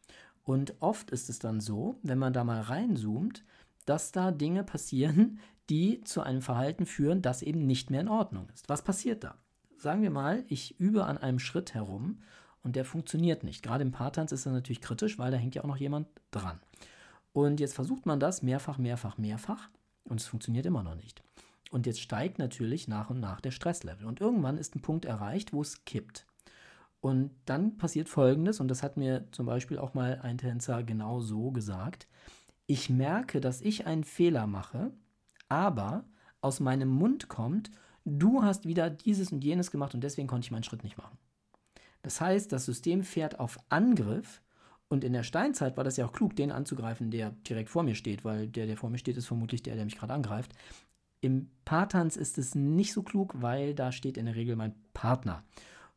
Und 0.44 0.74
oft 0.80 1.10
ist 1.10 1.28
es 1.28 1.38
dann 1.38 1.60
so, 1.60 1.98
wenn 2.02 2.18
man 2.18 2.32
da 2.32 2.44
mal 2.44 2.60
reinzoomt, 2.60 3.44
dass 3.86 4.12
da 4.12 4.30
Dinge 4.30 4.64
passieren, 4.64 5.40
die 5.68 6.02
zu 6.02 6.22
einem 6.22 6.42
Verhalten 6.42 6.86
führen, 6.86 7.22
das 7.22 7.42
eben 7.42 7.66
nicht 7.66 7.90
mehr 7.90 8.00
in 8.00 8.08
Ordnung 8.08 8.48
ist. 8.54 8.68
Was 8.68 8.82
passiert 8.82 9.24
da? 9.24 9.36
Sagen 9.76 10.02
wir 10.02 10.10
mal, 10.10 10.44
ich 10.48 10.78
übe 10.78 11.04
an 11.04 11.16
einem 11.16 11.38
Schritt 11.38 11.74
herum 11.74 12.22
und 12.62 12.76
der 12.76 12.84
funktioniert 12.84 13.44
nicht. 13.44 13.62
Gerade 13.62 13.82
im 13.82 13.92
Paartanz 13.92 14.32
ist 14.32 14.44
das 14.44 14.52
natürlich 14.52 14.80
kritisch, 14.80 15.18
weil 15.18 15.30
da 15.30 15.36
hängt 15.36 15.54
ja 15.54 15.62
auch 15.62 15.68
noch 15.68 15.76
jemand 15.76 16.08
dran. 16.30 16.60
Und 17.32 17.60
jetzt 17.60 17.74
versucht 17.74 18.06
man 18.06 18.20
das 18.20 18.42
mehrfach, 18.42 18.78
mehrfach, 18.78 19.18
mehrfach 19.18 19.70
und 20.04 20.20
es 20.20 20.26
funktioniert 20.26 20.66
immer 20.66 20.82
noch 20.82 20.96
nicht. 20.96 21.22
Und 21.70 21.86
jetzt 21.86 22.00
steigt 22.00 22.38
natürlich 22.38 22.88
nach 22.88 23.10
und 23.10 23.20
nach 23.20 23.40
der 23.40 23.52
Stresslevel. 23.52 24.06
Und 24.06 24.20
irgendwann 24.20 24.58
ist 24.58 24.74
ein 24.74 24.82
Punkt 24.82 25.04
erreicht, 25.04 25.52
wo 25.52 25.62
es 25.62 25.84
kippt. 25.84 26.26
Und 27.00 27.30
dann 27.46 27.78
passiert 27.78 28.08
Folgendes, 28.08 28.60
und 28.60 28.68
das 28.68 28.82
hat 28.82 28.96
mir 28.96 29.26
zum 29.30 29.46
Beispiel 29.46 29.78
auch 29.78 29.94
mal 29.94 30.20
ein 30.22 30.36
Tänzer 30.36 30.82
genau 30.82 31.20
so 31.20 31.50
gesagt. 31.50 32.08
Ich 32.66 32.90
merke, 32.90 33.40
dass 33.40 33.62
ich 33.62 33.86
einen 33.86 34.04
Fehler 34.04 34.46
mache, 34.46 34.92
aber 35.48 36.04
aus 36.40 36.60
meinem 36.60 36.88
Mund 36.88 37.28
kommt, 37.28 37.70
du 38.04 38.42
hast 38.42 38.66
wieder 38.66 38.90
dieses 38.90 39.32
und 39.32 39.44
jenes 39.44 39.70
gemacht 39.70 39.94
und 39.94 40.02
deswegen 40.02 40.28
konnte 40.28 40.46
ich 40.46 40.50
meinen 40.50 40.64
Schritt 40.64 40.84
nicht 40.84 40.98
machen. 40.98 41.18
Das 42.02 42.20
heißt, 42.20 42.52
das 42.52 42.64
System 42.64 43.02
fährt 43.02 43.40
auf 43.40 43.58
Angriff 43.68 44.42
und 44.90 45.04
in 45.04 45.12
der 45.12 45.22
Steinzeit 45.22 45.76
war 45.76 45.84
das 45.84 45.96
ja 45.96 46.04
auch 46.04 46.12
klug, 46.12 46.34
den 46.34 46.50
anzugreifen, 46.50 47.12
der 47.12 47.30
direkt 47.48 47.70
vor 47.70 47.84
mir 47.84 47.94
steht, 47.94 48.24
weil 48.24 48.48
der, 48.48 48.66
der 48.66 48.76
vor 48.76 48.90
mir 48.90 48.98
steht, 48.98 49.16
ist 49.16 49.28
vermutlich 49.28 49.62
der, 49.62 49.76
der 49.76 49.84
mich 49.84 49.96
gerade 49.96 50.12
angreift. 50.12 50.52
Im 51.20 51.48
Paartanz 51.64 52.16
ist 52.16 52.38
es 52.38 52.56
nicht 52.56 52.92
so 52.92 53.04
klug, 53.04 53.34
weil 53.40 53.74
da 53.74 53.92
steht 53.92 54.16
in 54.16 54.26
der 54.26 54.34
Regel 54.34 54.56
mein 54.56 54.74
Partner. 54.92 55.44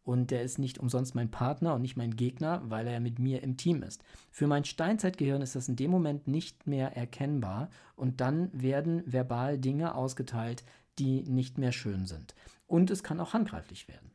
Und 0.04 0.30
der 0.30 0.44
ist 0.44 0.60
nicht 0.60 0.78
umsonst 0.78 1.16
mein 1.16 1.32
Partner 1.32 1.74
und 1.74 1.82
nicht 1.82 1.98
mein 1.98 2.16
Gegner, 2.16 2.62
weil 2.66 2.86
er 2.86 3.00
mit 3.00 3.18
mir 3.18 3.42
im 3.42 3.58
Team 3.58 3.82
ist. 3.82 4.04
Für 4.30 4.46
mein 4.46 4.64
Steinzeitgehirn 4.64 5.42
ist 5.42 5.56
das 5.56 5.70
in 5.70 5.76
dem 5.76 5.90
Moment 5.90 6.28
nicht 6.28 6.68
mehr 6.68 6.96
erkennbar 6.96 7.70
und 7.96 8.22
dann 8.22 8.50
werden 8.54 9.02
verbal 9.08 9.58
Dinge 9.58 9.96
ausgeteilt, 9.96 10.64
die 11.00 11.24
nicht 11.24 11.58
mehr 11.58 11.72
schön 11.72 12.06
sind. 12.06 12.36
Und 12.68 12.92
es 12.92 13.02
kann 13.02 13.20
auch 13.20 13.34
handgreiflich 13.34 13.88
werden. 13.88 14.12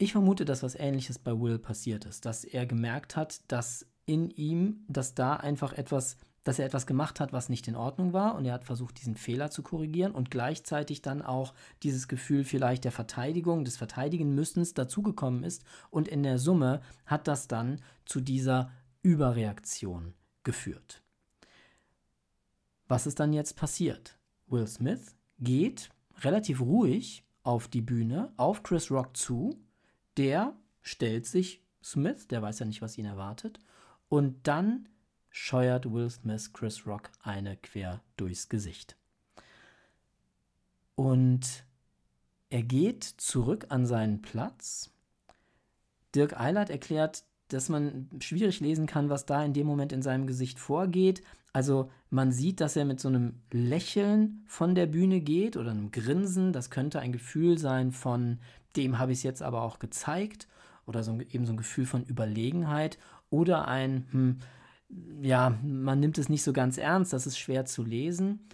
Ich 0.00 0.12
vermute, 0.12 0.44
dass 0.44 0.62
was 0.62 0.76
ähnliches 0.76 1.18
bei 1.18 1.32
Will 1.32 1.58
passiert 1.58 2.04
ist, 2.04 2.24
dass 2.24 2.44
er 2.44 2.66
gemerkt 2.66 3.16
hat, 3.16 3.40
dass 3.48 3.84
in 4.06 4.30
ihm, 4.30 4.84
dass 4.86 5.14
da 5.14 5.34
einfach 5.34 5.72
etwas, 5.72 6.16
dass 6.44 6.60
er 6.60 6.66
etwas 6.66 6.86
gemacht 6.86 7.18
hat, 7.18 7.32
was 7.32 7.48
nicht 7.48 7.66
in 7.66 7.74
Ordnung 7.74 8.12
war 8.12 8.36
und 8.36 8.44
er 8.44 8.54
hat 8.54 8.64
versucht, 8.64 9.00
diesen 9.00 9.16
Fehler 9.16 9.50
zu 9.50 9.64
korrigieren 9.64 10.12
und 10.12 10.30
gleichzeitig 10.30 11.02
dann 11.02 11.20
auch 11.20 11.52
dieses 11.82 12.06
Gefühl 12.06 12.44
vielleicht 12.44 12.84
der 12.84 12.92
Verteidigung, 12.92 13.64
des 13.64 13.76
Verteidigen 13.76 14.36
müssens 14.36 14.72
dazugekommen 14.72 15.42
ist 15.42 15.64
und 15.90 16.06
in 16.06 16.22
der 16.22 16.38
Summe 16.38 16.80
hat 17.04 17.26
das 17.26 17.48
dann 17.48 17.82
zu 18.04 18.20
dieser 18.20 18.70
Überreaktion 19.02 20.14
geführt. 20.44 21.02
Was 22.86 23.06
ist 23.08 23.18
dann 23.18 23.32
jetzt 23.32 23.56
passiert? 23.56 24.16
Will 24.46 24.66
Smith 24.68 25.16
geht 25.40 25.90
relativ 26.20 26.60
ruhig 26.60 27.24
auf 27.42 27.66
die 27.66 27.82
Bühne, 27.82 28.32
auf 28.36 28.62
Chris 28.62 28.92
Rock 28.92 29.16
zu 29.16 29.58
der 30.18 30.54
stellt 30.82 31.26
sich 31.26 31.62
Smith, 31.82 32.28
der 32.28 32.42
weiß 32.42 32.58
ja 32.58 32.66
nicht, 32.66 32.82
was 32.82 32.98
ihn 32.98 33.06
erwartet, 33.06 33.60
und 34.08 34.46
dann 34.46 34.88
scheuert 35.30 35.90
Will 35.92 36.10
Smith 36.10 36.52
Chris 36.52 36.86
Rock 36.86 37.10
eine 37.22 37.56
quer 37.56 38.02
durchs 38.16 38.48
Gesicht. 38.48 38.96
Und 40.96 41.64
er 42.50 42.62
geht 42.62 43.04
zurück 43.04 43.66
an 43.68 43.86
seinen 43.86 44.20
Platz. 44.20 44.90
Dirk 46.14 46.38
Eilert 46.38 46.70
erklärt, 46.70 47.24
dass 47.48 47.68
man 47.68 48.08
schwierig 48.20 48.60
lesen 48.60 48.86
kann, 48.86 49.08
was 49.08 49.26
da 49.26 49.44
in 49.44 49.52
dem 49.52 49.66
Moment 49.66 49.92
in 49.92 50.02
seinem 50.02 50.26
Gesicht 50.26 50.58
vorgeht. 50.58 51.22
Also 51.52 51.90
man 52.10 52.30
sieht, 52.30 52.60
dass 52.60 52.76
er 52.76 52.84
mit 52.84 53.00
so 53.00 53.08
einem 53.08 53.40
Lächeln 53.50 54.44
von 54.46 54.74
der 54.74 54.86
Bühne 54.86 55.20
geht 55.20 55.56
oder 55.56 55.70
einem 55.70 55.90
Grinsen. 55.90 56.52
Das 56.52 56.70
könnte 56.70 57.00
ein 57.00 57.12
Gefühl 57.12 57.58
sein 57.58 57.92
von, 57.92 58.38
dem 58.76 58.98
habe 58.98 59.12
ich 59.12 59.18
es 59.18 59.24
jetzt 59.24 59.42
aber 59.42 59.62
auch 59.62 59.78
gezeigt. 59.78 60.46
Oder 60.86 61.02
so, 61.02 61.18
eben 61.20 61.46
so 61.46 61.52
ein 61.52 61.58
Gefühl 61.58 61.86
von 61.86 62.04
Überlegenheit. 62.04 62.98
Oder 63.30 63.68
ein, 63.68 64.06
hm, 64.10 64.38
ja, 65.22 65.58
man 65.62 66.00
nimmt 66.00 66.18
es 66.18 66.28
nicht 66.28 66.42
so 66.42 66.52
ganz 66.52 66.78
ernst, 66.78 67.12
das 67.12 67.26
ist 67.26 67.38
schwer 67.38 67.64
zu 67.64 67.82
lesen. 67.82 68.46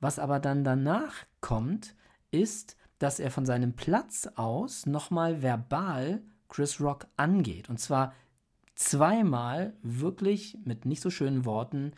Was 0.00 0.18
aber 0.18 0.40
dann 0.40 0.64
danach 0.64 1.14
kommt, 1.40 1.94
ist, 2.30 2.76
dass 2.98 3.18
er 3.18 3.30
von 3.30 3.46
seinem 3.46 3.74
Platz 3.74 4.28
aus 4.36 4.86
nochmal 4.86 5.42
verbal 5.42 6.22
Chris 6.48 6.80
Rock 6.80 7.06
angeht. 7.16 7.68
Und 7.68 7.78
zwar 7.78 8.12
zweimal 8.80 9.74
wirklich 9.82 10.56
mit 10.64 10.86
nicht 10.86 11.02
so 11.02 11.10
schönen 11.10 11.44
Worten 11.44 11.92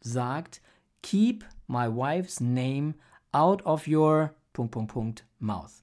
sagt, 0.00 0.60
keep 1.02 1.46
my 1.66 1.86
wife's 1.86 2.40
name 2.40 2.94
out 3.32 3.64
of 3.64 3.88
your 3.88 4.34
mouth. 5.38 5.82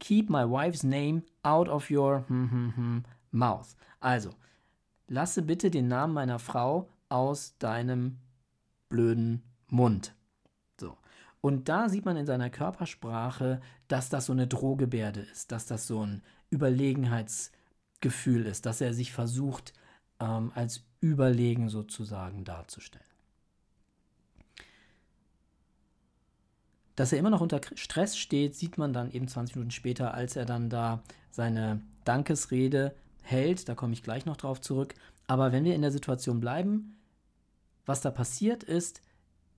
Keep 0.00 0.28
my 0.28 0.44
wife's 0.44 0.82
name 0.82 1.22
out 1.44 1.68
of 1.68 1.88
your 1.88 2.24
hm, 2.26 2.50
hm, 2.50 2.76
hm, 2.76 3.04
mouth. 3.30 3.76
Also, 4.00 4.30
lasse 5.06 5.42
bitte 5.42 5.70
den 5.70 5.86
Namen 5.86 6.14
meiner 6.14 6.40
Frau 6.40 6.88
aus 7.08 7.56
deinem 7.58 8.18
blöden 8.88 9.42
Mund. 9.68 10.16
So. 10.80 10.96
Und 11.40 11.68
da 11.68 11.88
sieht 11.88 12.04
man 12.04 12.16
in 12.16 12.26
seiner 12.26 12.50
Körpersprache, 12.50 13.60
dass 13.86 14.08
das 14.08 14.26
so 14.26 14.32
eine 14.32 14.48
Drohgebärde 14.48 15.20
ist, 15.20 15.52
dass 15.52 15.66
das 15.66 15.86
so 15.86 16.04
ein 16.04 16.22
Überlegenheitsgefühl 18.00 18.46
ist, 18.46 18.66
dass 18.66 18.80
er 18.80 18.94
sich 18.94 19.12
versucht, 19.12 19.72
ähm, 20.18 20.52
als 20.54 20.84
überlegen 21.00 21.68
sozusagen 21.68 22.44
darzustellen. 22.44 23.04
Dass 26.96 27.12
er 27.12 27.18
immer 27.18 27.30
noch 27.30 27.40
unter 27.40 27.60
Stress 27.74 28.16
steht, 28.16 28.54
sieht 28.54 28.76
man 28.76 28.92
dann 28.92 29.10
eben 29.10 29.28
20 29.28 29.56
Minuten 29.56 29.70
später, 29.70 30.12
als 30.12 30.36
er 30.36 30.44
dann 30.44 30.68
da 30.68 31.02
seine 31.30 31.80
Dankesrede 32.04 32.94
hält. 33.22 33.68
Da 33.68 33.74
komme 33.74 33.94
ich 33.94 34.02
gleich 34.02 34.26
noch 34.26 34.36
drauf 34.36 34.60
zurück. 34.60 34.94
Aber 35.26 35.52
wenn 35.52 35.64
wir 35.64 35.74
in 35.74 35.82
der 35.82 35.92
Situation 35.92 36.40
bleiben, 36.40 36.96
was 37.86 38.02
da 38.02 38.10
passiert 38.10 38.64
ist, 38.64 39.00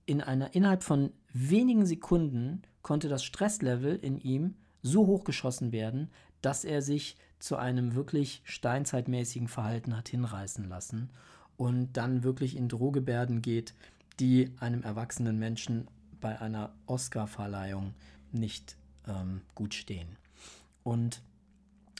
in 0.05 0.21
einer, 0.21 0.53
innerhalb 0.55 0.83
von 0.83 1.11
wenigen 1.33 1.85
Sekunden 1.85 2.61
konnte 2.81 3.09
das 3.09 3.23
Stresslevel 3.23 3.95
in 3.95 4.17
ihm 4.19 4.55
so 4.81 5.07
hochgeschossen 5.07 5.71
werden, 5.71 6.11
dass 6.41 6.63
er 6.63 6.81
sich 6.81 7.17
zu 7.43 7.57
einem 7.57 7.93
wirklich 7.93 8.41
steinzeitmäßigen 8.45 9.49
Verhalten 9.49 9.97
hat 9.97 10.07
hinreißen 10.07 10.69
lassen 10.69 11.09
und 11.57 11.91
dann 11.97 12.23
wirklich 12.23 12.55
in 12.55 12.69
Drohgebärden 12.69 13.41
geht, 13.41 13.73
die 14.21 14.53
einem 14.61 14.81
erwachsenen 14.81 15.37
Menschen 15.39 15.89
bei 16.21 16.39
einer 16.39 16.73
Oscar-Verleihung 16.85 17.95
nicht 18.31 18.77
ähm, 19.09 19.41
gut 19.55 19.73
stehen. 19.73 20.15
Und 20.83 21.21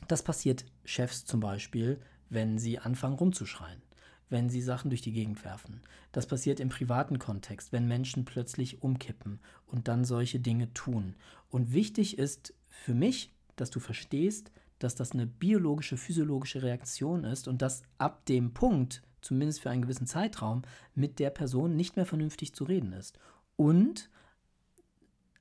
das 0.08 0.24
passiert 0.24 0.64
Chefs 0.86 1.26
zum 1.26 1.42
Beispiel, 1.42 2.00
wenn 2.30 2.58
sie 2.58 2.80
anfangen 2.80 3.18
rumzuschreien, 3.18 3.82
wenn 4.30 4.48
sie 4.48 4.62
Sachen 4.62 4.92
durch 4.92 5.02
die 5.02 5.12
Gegend 5.12 5.44
werfen. 5.44 5.82
Das 6.14 6.26
passiert 6.26 6.62
im 6.62 6.70
privaten 6.70 7.20
Kontext, 7.20 7.74
wenn 7.74 7.86
Menschen 7.86 8.24
plötzlich 8.24 8.82
umkippen 8.82 9.42
und 9.68 9.90
dann 9.90 10.06
solche 10.06 10.40
Dinge 10.40 10.74
tun. 10.74 11.16
Und 11.50 11.74
wichtig 11.74 12.18
ist 12.18 12.54
für 12.70 12.94
mich, 12.94 13.34
dass 13.58 13.72
du 13.72 13.82
verstehst, 13.82 14.54
dass 14.84 14.96
das 14.96 15.12
eine 15.12 15.25
biologische, 15.25 15.98
physiologische 15.98 16.62
Reaktion 16.62 17.24
ist 17.24 17.48
und 17.48 17.62
dass 17.62 17.84
ab 17.98 18.25
dem 18.25 18.54
Punkt, 18.54 19.02
zumindest 19.22 19.62
für 19.62 19.70
einen 19.70 19.84
gewissen 19.84 20.08
Zeitraum, 20.08 20.63
mit 20.96 21.20
der 21.20 21.30
Person 21.30 21.75
nicht 21.75 21.96
mehr 21.96 22.06
vernünftig 22.06 22.54
zu 22.54 22.66
reden 22.66 22.94
ist. 22.94 23.18
Und 23.56 24.10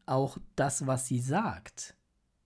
auch 0.07 0.39
das, 0.57 0.87
was 0.87 1.07
sie 1.07 1.21
sagt, 1.21 1.97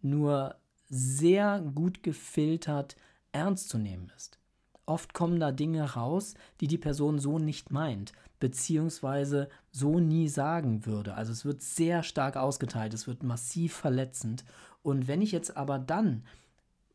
nur 0.01 0.57
sehr 0.89 1.61
gut 1.61 2.03
gefiltert 2.03 2.97
ernst 3.33 3.69
zu 3.69 3.79
nehmen 3.79 4.11
ist. 4.17 4.39
Oft 4.87 5.15
kommen 5.15 5.41
da 5.41 5.51
Dinge 5.51 5.95
raus, 5.95 6.35
die 6.61 6.69
die 6.69 6.79
Person 6.79 7.19
so 7.19 7.41
nicht 7.41 7.73
meint, 7.73 8.13
beziehungsweise 8.39 9.49
so 9.73 9.99
nie 9.99 10.29
sagen 10.29 10.87
würde. 10.87 11.15
Also 11.15 11.33
es 11.33 11.45
wird 11.45 11.61
sehr 11.61 12.05
stark 12.05 12.37
ausgeteilt, 12.37 12.95
es 12.95 13.09
wird 13.09 13.25
massiv 13.25 13.75
verletzend. 13.75 14.45
Und 14.83 15.09
wenn 15.09 15.23
ich 15.23 15.33
jetzt 15.33 15.57
aber 15.57 15.81
dann 15.81 16.23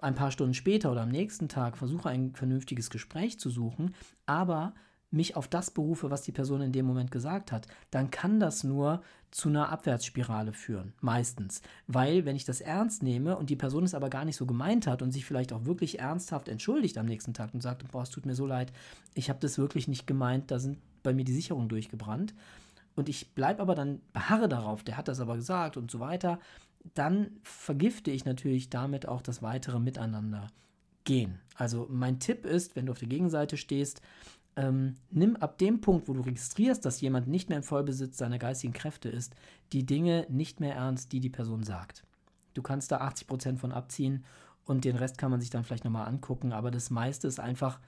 ein 0.01 0.15
paar 0.15 0.31
Stunden 0.31 0.53
später 0.53 0.91
oder 0.91 1.01
am 1.01 1.09
nächsten 1.09 1.47
Tag 1.47 1.77
versuche, 1.77 2.09
ein 2.09 2.35
vernünftiges 2.35 2.89
Gespräch 2.89 3.39
zu 3.39 3.49
suchen, 3.49 3.95
aber 4.25 4.73
mich 5.11 5.35
auf 5.35 5.47
das 5.47 5.71
berufe, 5.71 6.09
was 6.09 6.21
die 6.21 6.31
Person 6.31 6.61
in 6.61 6.71
dem 6.71 6.85
Moment 6.85 7.11
gesagt 7.11 7.51
hat, 7.51 7.67
dann 7.91 8.11
kann 8.11 8.39
das 8.39 8.63
nur 8.63 9.01
zu 9.29 9.49
einer 9.49 9.69
Abwärtsspirale 9.69 10.53
führen, 10.53 10.93
meistens. 11.01 11.61
Weil, 11.87 12.25
wenn 12.25 12.37
ich 12.37 12.45
das 12.45 12.61
ernst 12.61 13.03
nehme 13.03 13.37
und 13.37 13.49
die 13.49 13.57
Person 13.57 13.83
es 13.83 13.93
aber 13.93 14.09
gar 14.09 14.25
nicht 14.25 14.37
so 14.37 14.45
gemeint 14.45 14.87
hat 14.87 15.01
und 15.01 15.11
sich 15.11 15.25
vielleicht 15.25 15.51
auch 15.51 15.65
wirklich 15.65 15.99
ernsthaft 15.99 16.47
entschuldigt 16.47 16.97
am 16.97 17.05
nächsten 17.05 17.33
Tag 17.33 17.53
und 17.53 17.61
sagt, 17.61 17.89
boah, 17.91 18.03
es 18.03 18.09
tut 18.09 18.25
mir 18.25 18.35
so 18.35 18.47
leid, 18.47 18.71
ich 19.13 19.29
habe 19.29 19.39
das 19.39 19.57
wirklich 19.57 19.87
nicht 19.89 20.07
gemeint, 20.07 20.49
da 20.49 20.59
sind 20.59 20.79
bei 21.03 21.13
mir 21.13 21.25
die 21.25 21.33
Sicherungen 21.33 21.69
durchgebrannt. 21.69 22.33
Und 22.95 23.09
ich 23.09 23.33
bleibe 23.33 23.61
aber 23.61 23.75
dann, 23.75 24.01
beharre 24.13 24.49
darauf, 24.49 24.83
der 24.83 24.97
hat 24.97 25.07
das 25.07 25.19
aber 25.19 25.35
gesagt 25.35 25.77
und 25.77 25.91
so 25.91 25.99
weiter, 25.99 26.39
dann 26.93 27.39
vergifte 27.43 28.11
ich 28.11 28.25
natürlich 28.25 28.69
damit 28.69 29.07
auch 29.07 29.21
das 29.21 29.41
weitere 29.41 29.79
Miteinander 29.79 30.47
gehen. 31.03 31.39
Also 31.55 31.87
mein 31.89 32.19
Tipp 32.19 32.45
ist, 32.45 32.75
wenn 32.75 32.85
du 32.85 32.91
auf 32.91 32.99
der 32.99 33.07
Gegenseite 33.07 33.57
stehst, 33.57 34.01
ähm, 34.55 34.95
nimm 35.09 35.35
ab 35.37 35.57
dem 35.57 35.81
Punkt, 35.81 36.07
wo 36.07 36.13
du 36.13 36.21
registrierst, 36.21 36.83
dass 36.85 37.01
jemand 37.01 37.27
nicht 37.27 37.49
mehr 37.49 37.57
im 37.57 37.63
Vollbesitz 37.63 38.17
seiner 38.17 38.37
geistigen 38.37 38.73
Kräfte 38.73 39.09
ist, 39.09 39.33
die 39.71 39.85
Dinge 39.85 40.25
nicht 40.29 40.59
mehr 40.59 40.75
ernst, 40.75 41.11
die 41.11 41.19
die 41.19 41.29
Person 41.29 41.63
sagt. 41.63 42.03
Du 42.53 42.61
kannst 42.61 42.91
da 42.91 42.99
80% 43.01 43.57
von 43.57 43.71
abziehen 43.71 44.25
und 44.65 44.83
den 44.83 44.97
Rest 44.97 45.17
kann 45.17 45.31
man 45.31 45.39
sich 45.39 45.49
dann 45.49 45.63
vielleicht 45.63 45.85
nochmal 45.85 46.07
angucken, 46.07 46.51
aber 46.51 46.69
das 46.69 46.89
meiste 46.89 47.27
ist 47.27 47.39
einfach 47.39 47.79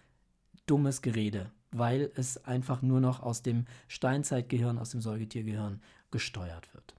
dummes 0.65 1.01
Gerede, 1.01 1.51
weil 1.71 2.11
es 2.15 2.43
einfach 2.45 2.81
nur 2.81 3.01
noch 3.01 3.21
aus 3.21 3.41
dem 3.41 3.65
Steinzeitgehirn, 3.89 4.77
aus 4.77 4.91
dem 4.91 5.01
Säugetiergehirn 5.01 5.81
gesteuert 6.11 6.73
wird. 6.73 6.95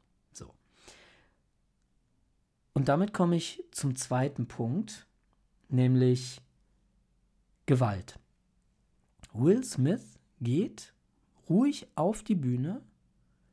Und 2.75 2.89
damit 2.89 3.15
komme 3.15 3.37
ich 3.37 3.65
zum 3.71 3.97
zweiten 3.97 4.47
Punkt, 4.47 5.07
nämlich 5.69 6.41
Gewalt. 7.67 8.19
Will 9.33 9.65
Smith 9.65 10.19
geht 10.41 10.93
ruhig 11.49 11.87
auf 11.95 12.23
die 12.23 12.35
Bühne, 12.35 12.83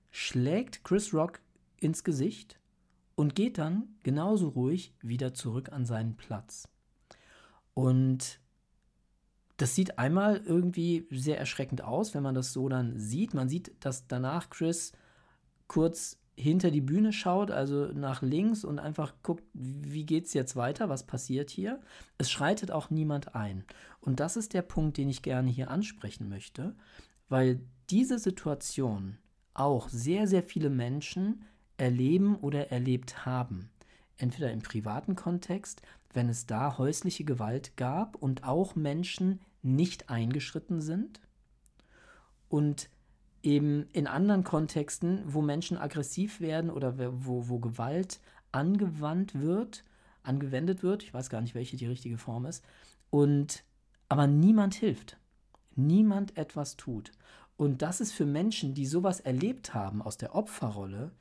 schlägt 0.10 0.84
Chris 0.84 1.14
Rock 1.14 1.40
ins 1.78 2.04
Gesicht 2.04 2.60
und 3.16 3.36
geht 3.36 3.58
dann 3.58 3.96
genauso 4.04 4.50
ruhig 4.50 4.94
wieder 5.02 5.34
zurück 5.34 5.72
an 5.72 5.86
seinen 5.86 6.16
Platz. 6.18 6.68
Und 7.74 8.40
das 9.58 9.76
sieht 9.76 10.00
einmal 10.00 10.38
irgendwie 10.38 11.08
sehr 11.12 11.38
erschreckend 11.38 11.84
aus, 11.84 12.16
wenn 12.16 12.24
man 12.24 12.36
das 12.36 12.54
so 12.54 12.68
dann 12.68 12.98
sieht. 12.98 13.34
Man 13.34 13.50
sieht, 13.50 13.74
dass 13.86 14.08
danach 14.08 14.50
Chris 14.50 14.92
kurz 15.68 16.21
hinter 16.36 16.72
die 16.72 16.82
Bühne 16.82 17.14
schaut, 17.14 17.52
also 17.52 17.88
nach 17.88 18.22
links 18.22 18.64
und 18.64 18.80
einfach 18.80 19.14
guckt, 19.22 19.44
wie 19.54 20.06
geht 20.06 20.26
es 20.26 20.34
jetzt 20.34 20.56
weiter, 20.56 20.90
was 20.90 21.06
passiert 21.06 21.50
hier. 21.50 21.80
Es 22.18 22.32
schreitet 22.32 22.72
auch 22.72 22.90
niemand 22.90 23.36
ein. 23.36 23.64
Und 24.00 24.20
das 24.20 24.38
ist 24.38 24.54
der 24.54 24.62
Punkt, 24.62 24.98
den 24.98 25.10
ich 25.10 25.22
gerne 25.22 25.50
hier 25.50 25.70
ansprechen 25.70 26.30
möchte, 26.30 26.76
weil 27.30 27.62
diese 27.90 28.18
Situation 28.18 29.18
auch 29.54 29.90
sehr, 29.90 30.28
sehr 30.28 30.44
viele 30.44 30.70
Menschen 30.70 31.44
erleben 31.78 32.38
oder 32.38 32.72
erlebt 32.72 33.26
haben. 33.26 33.70
Entweder 34.18 34.52
im 34.52 34.62
privaten 34.62 35.16
Kontext, 35.16 35.82
wenn 36.14 36.30
es 36.30 36.46
da 36.46 36.78
häusliche 36.78 37.24
Gewalt 37.24 37.76
gab 37.76 38.16
und 38.16 38.44
auch 38.44 38.76
Menschen 38.76 39.42
nicht 39.62 40.10
eingeschritten 40.10 40.82
sind. 40.82 41.22
Und 42.50 42.90
eben 43.44 43.88
in 43.94 44.08
anderen 44.08 44.44
Kontexten, 44.44 45.22
wo 45.26 45.42
Menschen 45.42 45.78
aggressiv 45.78 46.42
werden 46.42 46.70
oder 46.70 46.98
wo, 46.98 47.50
wo 47.50 47.60
Gewalt 47.60 48.20
angewandt 48.52 49.40
wird, 49.40 49.84
angewendet 50.24 50.84
wird, 50.84 51.04
ich 51.04 51.14
weiß 51.14 51.30
gar 51.30 51.42
nicht, 51.42 51.56
welche 51.56 51.78
die 51.78 51.88
richtige 51.88 52.18
Form 52.18 52.46
ist, 52.46 52.64
und 53.10 53.64
aber 54.10 54.28
niemand 54.28 54.76
hilft, 54.76 55.18
niemand 55.76 56.38
etwas 56.38 56.78
tut. 56.78 57.12
Und 57.58 57.82
das 57.82 58.02
ist 58.02 58.12
für 58.12 58.26
Menschen, 58.26 58.74
die 58.74 58.86
sowas 58.86 59.20
erlebt 59.20 59.74
haben 59.74 60.02
aus 60.02 60.18
der 60.18 60.36
Opferrolle, 60.36 61.12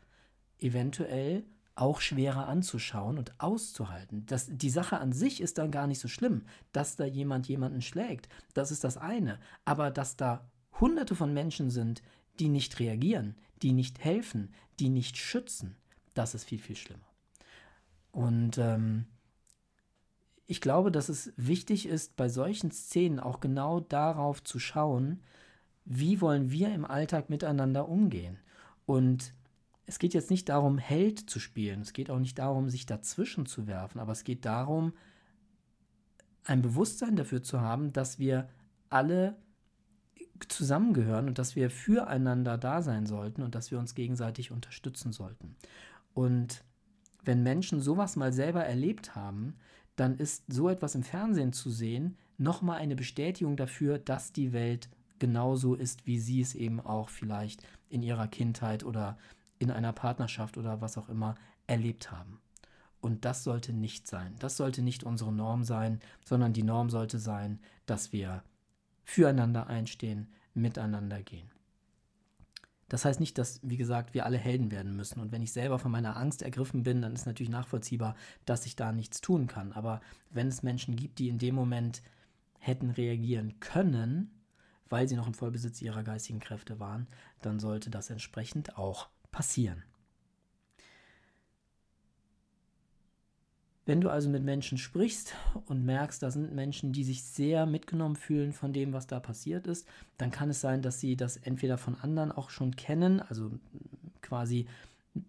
eventuell 0.59 1.45
auch 1.75 2.01
schwerer 2.01 2.47
anzuschauen 2.49 3.19
und 3.19 3.33
auszuhalten. 3.39 4.27
Das, 4.27 4.49
die 4.51 4.71
Sache 4.71 4.99
an 4.99 5.13
sich 5.13 5.41
ist 5.41 5.59
dann 5.59 5.71
gar 5.71 5.87
nicht 5.87 6.01
so 6.01 6.09
schlimm, 6.09 6.43
dass 6.73 6.97
da 6.97 7.05
jemand 7.05 7.49
jemanden 7.49 7.81
schlägt. 7.81 8.29
Das 8.55 8.71
ist 8.71 8.85
das 8.85 8.97
eine. 8.97 9.39
Aber 9.65 9.91
dass 9.91 10.17
da 10.17 10.51
hunderte 10.81 11.15
von 11.15 11.33
Menschen 11.33 11.71
sind, 11.71 12.03
die 12.39 12.49
nicht 12.49 12.79
reagieren, 12.79 13.37
die 13.63 13.73
nicht 13.73 14.03
helfen, 14.03 14.53
die 14.79 14.89
nicht 14.89 15.17
schützen, 15.17 15.77
das 16.15 16.35
ist 16.35 16.45
viel, 16.45 16.59
viel 16.59 16.77
schlimmer. 16.77 17.09
Und 18.13 18.59
ähm, 18.59 19.07
ich 20.47 20.61
glaube, 20.61 20.91
dass 20.91 21.09
es 21.09 21.33
wichtig 21.37 21.87
ist, 21.87 22.17
bei 22.17 22.29
solchen 22.29 22.73
Szenen 22.73 23.21
auch 23.21 23.41
genau 23.41 23.81
darauf 23.81 24.43
zu 24.43 24.59
schauen, 24.59 25.23
wie 25.85 26.21
wollen 26.21 26.51
wir 26.51 26.75
im 26.75 26.85
Alltag 26.85 27.31
miteinander 27.31 27.89
umgehen. 27.89 28.39
Und 28.87 29.33
es 29.87 29.99
geht 29.99 30.15
jetzt 30.15 30.31
nicht 30.31 30.49
darum, 30.49 30.79
Held 30.79 31.31
zu 31.31 31.39
spielen, 31.39 31.81
es 31.83 31.93
geht 31.93 32.11
auch 32.11 32.19
nicht 32.19 32.39
darum, 32.39 32.69
sich 32.69 32.87
dazwischen 32.87 33.47
zu 33.47 33.67
werfen, 33.67 34.01
aber 34.01 34.13
es 34.13 34.25
geht 34.25 34.45
darum, 34.45 34.93
ein 36.45 36.63
Bewusstsein 36.63 37.17
dafür 37.17 37.43
zu 37.43 37.61
haben, 37.61 37.93
dass 37.93 38.19
wir 38.19 38.49
alle 38.89 39.37
zusammengehören 40.49 41.29
und 41.29 41.39
dass 41.39 41.57
wir 41.57 41.71
füreinander 41.71 42.59
da 42.59 42.83
sein 42.83 43.07
sollten 43.07 43.43
und 43.43 43.55
dass 43.55 43.71
wir 43.71 43.79
uns 43.79 43.95
gegenseitig 43.95 44.51
unterstützen 44.51 45.13
sollten. 45.13 45.57
Und 46.15 46.65
wenn 47.25 47.43
Menschen 47.43 47.81
sowas 47.81 48.17
mal 48.17 48.33
selber 48.33 48.65
erlebt 48.65 49.15
haben, 49.15 49.57
dann 49.97 50.17
ist 50.17 50.45
so 50.49 50.69
etwas 50.69 50.95
im 50.95 51.03
Fernsehen 51.03 51.53
zu 51.53 51.71
sehen 51.71 52.17
nochmal 52.39 52.79
eine 52.79 52.97
Bestätigung 52.97 53.57
dafür, 53.57 53.99
dass 53.99 54.33
die 54.33 54.53
Welt 54.53 54.89
genauso 55.19 55.75
ist, 55.75 56.07
wie 56.07 56.19
sie 56.19 56.41
es 56.41 56.55
eben 56.55 56.81
auch 56.81 57.11
vielleicht 57.11 57.63
in 57.91 58.03
ihrer 58.03 58.27
Kindheit 58.27 58.83
oder 58.83 59.19
in 59.59 59.71
einer 59.71 59.93
Partnerschaft 59.93 60.57
oder 60.57 60.81
was 60.81 60.97
auch 60.97 61.11
immer 61.11 61.35
erlebt 61.67 62.11
haben. 62.11 62.41
Und 63.01 63.25
das 63.25 63.45
sollte 63.45 63.73
nicht 63.73 64.07
sein. 64.07 64.35
Das 64.39 64.57
sollte 64.57 64.83
nicht 64.83 65.05
unsere 65.05 65.33
Norm 65.33 65.65
sein, 65.65 66.01
sondern 66.25 66.53
die 66.53 66.63
Norm 66.63 66.91
sollte 66.91 67.19
sein, 67.19 67.61
dass 67.87 68.13
wir 68.13 68.43
füreinander 69.11 69.67
einstehen, 69.67 70.29
miteinander 70.55 71.21
gehen. 71.23 71.51
Das 72.89 73.05
heißt 73.05 73.19
nicht, 73.21 73.39
dass, 73.39 73.61
wie 73.63 73.77
gesagt, 73.77 74.15
wir 74.15 74.25
alle 74.25 74.39
Helden 74.39 74.71
werden 74.71 74.95
müssen. 74.95 75.21
Und 75.21 75.33
wenn 75.33 75.43
ich 75.43 75.53
selber 75.53 75.79
von 75.79 75.91
meiner 75.91 76.17
Angst 76.17 76.43
ergriffen 76.43 76.85
bin, 76.85 77.03
dann 77.03 77.13
ist 77.13 77.27
natürlich 77.27 77.51
nachvollziehbar, 77.51 78.15
dass 78.45 78.67
ich 78.67 78.77
da 78.77 78.93
nichts 78.93 79.21
tun 79.21 79.49
kann. 79.49 79.73
Aber 79.73 80.01
wenn 80.31 80.49
es 80.49 80.63
Menschen 80.63 80.95
gibt, 80.97 81.19
die 81.19 81.29
in 81.29 81.39
dem 81.39 81.55
Moment 81.57 82.03
hätten 82.59 82.91
reagieren 82.91 83.59
können, 83.59 84.31
weil 84.89 85.09
sie 85.09 85.17
noch 85.17 85.27
im 85.27 85.35
Vollbesitz 85.35 85.83
ihrer 85.83 86.03
geistigen 86.05 86.41
Kräfte 86.41 86.79
waren, 86.79 87.09
dann 87.43 87.59
sollte 87.59 87.91
das 87.91 88.11
entsprechend 88.11 88.77
auch 88.77 89.09
passieren. 89.33 89.83
Wenn 93.91 94.01
du 94.01 94.09
also 94.09 94.31
mit 94.31 94.45
Menschen 94.45 94.79
sprichst 94.79 95.35
und 95.67 95.85
merkst, 95.85 96.23
da 96.23 96.31
sind 96.31 96.55
Menschen, 96.55 96.93
die 96.93 97.03
sich 97.03 97.25
sehr 97.25 97.67
mitgenommen 97.67 98.15
fühlen 98.15 98.53
von 98.53 98.73
dem, 98.73 98.93
was 98.93 99.09
da 99.09 99.19
passiert 99.19 99.67
ist, 99.67 99.85
dann 100.17 100.31
kann 100.31 100.49
es 100.49 100.61
sein, 100.61 100.81
dass 100.81 101.01
sie 101.01 101.17
das 101.17 101.37
entweder 101.37 101.77
von 101.77 101.97
anderen 101.97 102.31
auch 102.31 102.51
schon 102.51 102.77
kennen, 102.77 103.19
also 103.19 103.51
quasi 104.23 104.69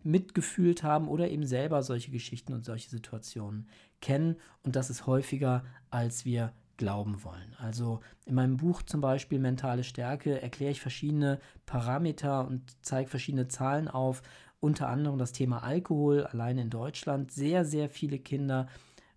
mitgefühlt 0.03 0.83
haben 0.83 1.07
oder 1.07 1.31
eben 1.31 1.47
selber 1.47 1.81
solche 1.81 2.11
Geschichten 2.11 2.53
und 2.53 2.63
solche 2.63 2.87
Situationen 2.87 3.67
kennen. 3.99 4.35
Und 4.61 4.75
das 4.75 4.91
ist 4.91 5.07
häufiger, 5.07 5.63
als 5.89 6.23
wir 6.23 6.53
glauben 6.77 7.23
wollen. 7.23 7.55
Also 7.57 7.99
in 8.27 8.35
meinem 8.35 8.57
Buch 8.57 8.83
zum 8.83 9.01
Beispiel 9.01 9.39
Mentale 9.39 9.83
Stärke 9.83 10.39
erkläre 10.39 10.71
ich 10.71 10.81
verschiedene 10.81 11.39
Parameter 11.65 12.47
und 12.47 12.61
zeige 12.83 13.09
verschiedene 13.09 13.47
Zahlen 13.47 13.87
auf, 13.87 14.21
unter 14.61 14.87
anderem 14.87 15.17
das 15.17 15.33
Thema 15.33 15.63
Alkohol. 15.63 16.25
Allein 16.25 16.57
in 16.57 16.69
Deutschland 16.69 17.31
sehr, 17.31 17.65
sehr 17.65 17.89
viele 17.89 18.19
Kinder 18.19 18.67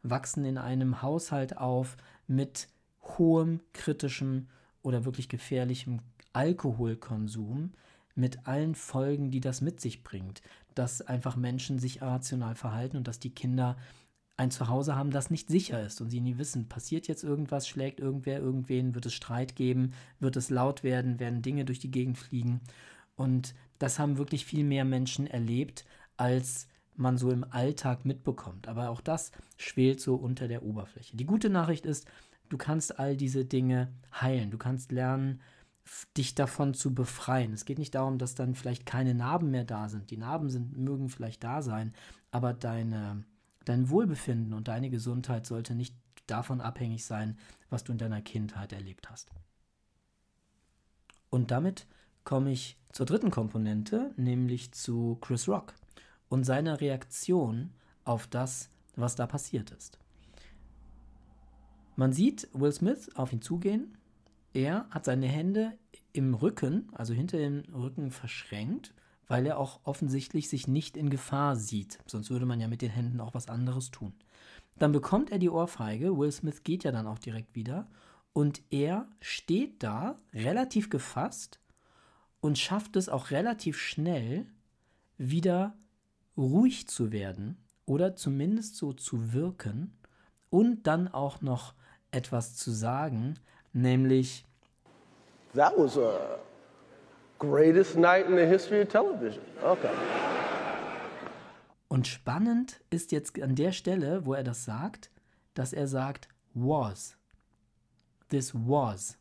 wachsen 0.03 0.45
in 0.45 0.59
einem 0.59 1.03
Haushalt 1.03 1.57
auf 1.57 1.97
mit 2.27 2.69
hohem 3.03 3.61
kritischem 3.73 4.49
oder 4.83 5.05
wirklich 5.05 5.29
gefährlichem 5.29 6.01
Alkoholkonsum 6.33 7.73
mit 8.15 8.47
allen 8.47 8.75
Folgen, 8.75 9.31
die 9.31 9.41
das 9.41 9.61
mit 9.61 9.81
sich 9.81 10.03
bringt. 10.03 10.43
Dass 10.75 11.03
einfach 11.03 11.37
Menschen 11.37 11.79
sich 11.79 12.01
irrational 12.01 12.55
verhalten 12.55 12.97
und 12.97 13.07
dass 13.07 13.21
die 13.21 13.35
Kinder 13.35 13.77
ein 14.37 14.51
Zuhause 14.51 14.97
haben, 14.97 15.11
das 15.11 15.31
nicht 15.31 15.49
sicher 15.49 15.81
ist 15.85 16.01
und 16.01 16.11
sie 16.11 16.21
nie 16.21 16.39
wissen, 16.39 16.69
passiert 16.69 17.07
jetzt 17.07 17.23
irgendwas, 17.23 17.69
schlägt 17.69 18.01
irgendwer 18.01 18.41
irgendwen, 18.41 18.95
wird 18.95 19.07
es 19.07 19.15
Streit 19.15 19.55
geben, 19.55 19.93
wird 20.19 20.37
es 20.37 20.51
laut 20.51 20.83
werden, 20.83 21.21
werden 21.21 21.43
Dinge 21.43 21.65
durch 21.65 21.79
die 21.79 21.91
Gegend 21.91 22.19
fliegen. 22.19 22.61
Und 23.17 23.55
das 23.79 23.99
haben 23.99 24.19
wirklich 24.19 24.45
viel 24.45 24.65
mehr 24.65 24.85
Menschen 24.85 25.27
erlebt, 25.27 25.85
als 26.17 26.69
man 26.97 27.19
so 27.19 27.31
im 27.31 27.45
Alltag 27.45 28.05
mitbekommt. 28.05 28.69
Aber 28.69 28.91
auch 28.91 29.01
das 29.01 29.33
schwelt 29.57 30.01
so 30.01 30.15
unter 30.15 30.49
der 30.49 30.63
Oberfläche. 30.63 31.17
Die 31.17 31.27
gute 31.27 31.51
Nachricht 31.51 31.87
ist, 31.87 32.09
du 32.49 32.57
kannst 32.57 32.99
all 32.99 33.17
diese 33.17 33.45
Dinge 33.45 33.93
heilen. 34.13 34.51
Du 34.51 34.59
kannst 34.59 34.93
lernen, 34.93 35.41
dich 36.17 36.35
davon 36.35 36.75
zu 36.75 36.95
befreien. 36.95 37.53
Es 37.53 37.65
geht 37.65 37.79
nicht 37.79 37.95
darum, 37.95 38.19
dass 38.19 38.35
dann 38.35 38.55
vielleicht 38.55 38.87
keine 38.87 39.15
Narben 39.15 39.51
mehr 39.51 39.65
da 39.65 39.89
sind. 39.89 40.11
Die 40.11 40.17
Narben 40.17 40.49
sind, 40.49 40.77
mögen 40.77 41.09
vielleicht 41.09 41.45
da 41.45 41.63
sein, 41.63 41.95
aber 42.31 42.55
deine, 42.55 43.25
dein 43.65 43.91
Wohlbefinden 43.91 44.55
und 44.55 44.69
deine 44.69 44.91
Gesundheit 44.91 45.47
sollte 45.47 45.75
nicht 45.75 45.95
davon 46.27 46.61
abhängig 46.61 47.05
sein, 47.05 47.39
was 47.69 47.85
du 47.85 47.93
in 47.93 47.99
deiner 47.99 48.23
Kindheit 48.23 48.73
erlebt 48.73 49.11
hast. 49.11 49.31
Und 51.29 51.51
damit 51.51 51.87
komme 52.25 52.53
ich 52.53 52.77
zur 52.93 53.07
dritten 53.07 53.31
Komponente, 53.31 54.13
nämlich 54.17 54.73
zu 54.73 55.19
Chris 55.21 55.49
Rock 55.49 55.75
und 56.29 56.45
seiner 56.45 56.81
Reaktion 56.81 57.71
auf 58.05 58.27
das, 58.27 58.71
was 58.97 59.15
da 59.15 59.27
passiert 59.27 59.71
ist. 59.71 59.99
Man 61.97 62.13
sieht 62.13 62.49
Will 62.53 62.73
Smith 62.73 63.11
auf 63.15 63.33
ihn 63.33 63.43
zugehen. 63.43 63.97
Er 64.53 64.87
hat 64.91 65.05
seine 65.05 65.27
Hände 65.27 65.73
im 66.13 66.35
Rücken, 66.35 66.89
also 66.93 67.15
hinter 67.15 67.39
dem 67.39 67.63
Rücken 67.73 68.11
verschränkt, 68.11 68.95
weil 69.27 69.47
er 69.47 69.59
auch 69.59 69.81
offensichtlich 69.85 70.49
sich 70.49 70.69
nicht 70.69 70.97
in 70.97 71.11
Gefahr 71.11 71.57
sieht. 71.57 71.99
Sonst 72.07 72.31
würde 72.31 72.47
man 72.47 72.61
ja 72.61 72.69
mit 72.69 72.83
den 72.83 72.91
Händen 72.91 73.21
auch 73.21 73.35
was 73.35 73.49
anderes 73.49 73.91
tun. 73.91 74.13
Dann 74.79 74.93
bekommt 74.93 75.31
er 75.31 75.39
die 75.39 75.51
Ohrfeige. 75.51 76.17
Will 76.19 76.33
Smith 76.33 76.63
geht 76.63 76.85
ja 76.85 76.93
dann 76.93 77.07
auch 77.07 77.19
direkt 77.19 77.55
wieder. 77.55 77.87
Und 78.33 78.63
er 78.71 79.07
steht 79.21 79.83
da 79.83 80.17
relativ 80.33 80.91
gefasst 80.91 81.61
und 82.45 82.59
schafft 82.59 82.97
es 82.97 83.09
auch 83.09 83.31
relativ 83.31 83.79
schnell, 83.79 84.45
wieder 85.17 85.73
ruhig 86.37 86.87
zu 86.89 87.11
werden 87.11 87.57
oder 87.87 88.17
zumindest 88.17 88.77
so 88.77 88.93
zu 88.93 89.33
wirken 89.33 89.97
und 90.51 90.87
dann 90.87 91.09
auch 91.09 91.41
noch 91.41 91.73
etwas 92.11 92.55
zu 92.55 92.71
sagen, 92.71 93.39
nämlich 93.73 94.45
That 95.55 95.73
was 95.79 95.97
a 95.97 96.39
greatest 97.39 97.97
night 97.97 98.27
in 98.29 98.37
the 98.37 98.45
history 98.45 98.83
of 98.83 98.89
television. 98.89 99.43
Okay. 99.63 99.89
Und 101.89 102.07
spannend 102.07 102.83
ist 102.91 103.11
jetzt 103.11 103.41
an 103.41 103.55
der 103.55 103.73
Stelle, 103.73 104.27
wo 104.27 104.35
er 104.35 104.45
das 104.45 104.67
sagt, 104.67 105.11
dass 105.55 105.73
er 105.73 105.87
sagt 105.87 106.29
was. 106.53 107.17
This 108.29 108.53
was. 108.55 109.17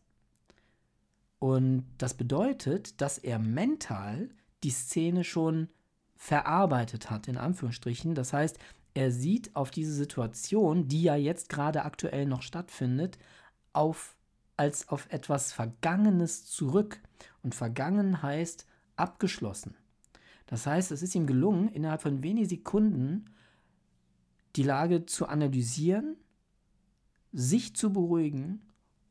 Und 1.44 1.84
das 1.98 2.14
bedeutet, 2.14 3.02
dass 3.02 3.18
er 3.18 3.38
mental 3.38 4.30
die 4.64 4.70
Szene 4.70 5.26
schon 5.26 5.68
verarbeitet 6.16 7.12
hat, 7.12 7.28
in 7.28 7.36
Anführungsstrichen. 7.36 8.16
Das 8.16 8.32
heißt, 8.32 8.58
er 8.94 9.12
sieht 9.12 9.54
auf 9.54 9.70
diese 9.70 9.92
Situation, 9.92 10.88
die 10.88 11.04
ja 11.04 11.18
jetzt 11.18 11.50
gerade 11.50 11.84
aktuell 11.84 12.28
noch 12.28 12.44
stattfindet, 12.44 13.18
auf, 13.74 14.16
als 14.56 14.88
auf 14.88 15.08
etwas 15.12 15.52
Vergangenes 15.52 16.46
zurück. 16.46 17.02
Und 17.42 17.56
vergangen 17.56 18.24
heißt 18.24 18.66
abgeschlossen. 18.96 19.76
Das 20.46 20.66
heißt, 20.66 20.94
es 20.94 21.02
ist 21.02 21.14
ihm 21.14 21.28
gelungen, 21.28 21.68
innerhalb 21.68 22.04
von 22.04 22.24
wenigen 22.24 22.48
Sekunden 22.48 23.26
die 24.56 24.64
Lage 24.64 25.08
zu 25.08 25.28
analysieren, 25.28 26.16
sich 27.34 27.76
zu 27.76 27.92
beruhigen 27.92 28.62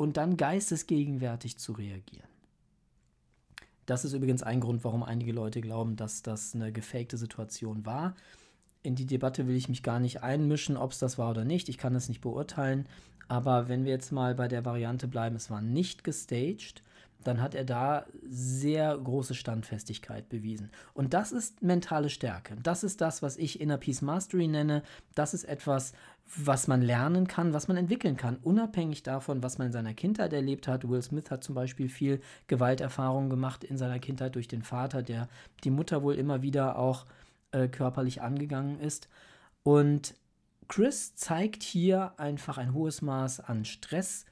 und 0.02 0.16
dann 0.16 0.36
geistesgegenwärtig 0.36 1.58
zu 1.58 1.72
reagieren. 1.72 2.28
Das 3.86 4.04
ist 4.04 4.14
übrigens 4.14 4.42
ein 4.42 4.58
Grund, 4.58 4.82
warum 4.82 5.04
einige 5.04 5.30
Leute 5.30 5.60
glauben, 5.60 5.94
dass 5.94 6.22
das 6.22 6.56
eine 6.56 6.72
gefakte 6.72 7.16
Situation 7.16 7.86
war. 7.86 8.16
In 8.82 8.96
die 8.96 9.06
Debatte 9.06 9.46
will 9.46 9.54
ich 9.54 9.68
mich 9.68 9.84
gar 9.84 10.00
nicht 10.00 10.24
einmischen, 10.24 10.76
ob 10.76 10.90
es 10.90 10.98
das 10.98 11.18
war 11.18 11.30
oder 11.30 11.44
nicht. 11.44 11.68
Ich 11.68 11.78
kann 11.78 11.94
es 11.94 12.08
nicht 12.08 12.20
beurteilen. 12.20 12.86
Aber 13.28 13.68
wenn 13.68 13.84
wir 13.84 13.92
jetzt 13.92 14.10
mal 14.10 14.34
bei 14.34 14.48
der 14.48 14.64
Variante 14.64 15.06
bleiben, 15.06 15.36
es 15.36 15.50
war 15.50 15.62
nicht 15.62 16.02
gestaged, 16.02 16.82
dann 17.24 17.40
hat 17.40 17.54
er 17.54 17.64
da 17.64 18.06
sehr 18.28 18.96
große 18.96 19.34
Standfestigkeit 19.34 20.28
bewiesen. 20.28 20.70
Und 20.94 21.14
das 21.14 21.32
ist 21.32 21.62
mentale 21.62 22.10
Stärke. 22.10 22.56
Das 22.62 22.84
ist 22.84 23.00
das, 23.00 23.22
was 23.22 23.36
ich 23.36 23.60
Inner 23.60 23.78
Peace 23.78 24.02
Mastery 24.02 24.48
nenne. 24.48 24.82
Das 25.14 25.34
ist 25.34 25.44
etwas, 25.44 25.92
was 26.36 26.68
man 26.68 26.82
lernen 26.82 27.26
kann, 27.26 27.52
was 27.52 27.68
man 27.68 27.76
entwickeln 27.76 28.16
kann, 28.16 28.36
unabhängig 28.36 29.02
davon, 29.02 29.42
was 29.42 29.58
man 29.58 29.68
in 29.68 29.72
seiner 29.72 29.94
Kindheit 29.94 30.32
erlebt 30.32 30.66
hat. 30.66 30.88
Will 30.88 31.02
Smith 31.02 31.30
hat 31.30 31.44
zum 31.44 31.54
Beispiel 31.54 31.88
viel 31.88 32.20
Gewalterfahrung 32.46 33.28
gemacht 33.28 33.64
in 33.64 33.76
seiner 33.76 33.98
Kindheit 33.98 34.34
durch 34.34 34.48
den 34.48 34.62
Vater, 34.62 35.02
der 35.02 35.28
die 35.64 35.70
Mutter 35.70 36.02
wohl 36.02 36.14
immer 36.14 36.42
wieder 36.42 36.78
auch 36.78 37.06
äh, 37.50 37.68
körperlich 37.68 38.22
angegangen 38.22 38.80
ist. 38.80 39.08
Und 39.62 40.14
Chris 40.68 41.14
zeigt 41.16 41.62
hier 41.62 42.14
einfach 42.18 42.56
ein 42.56 42.72
hohes 42.72 43.02
Maß 43.02 43.40
an 43.40 43.64
Stress, 43.64 44.24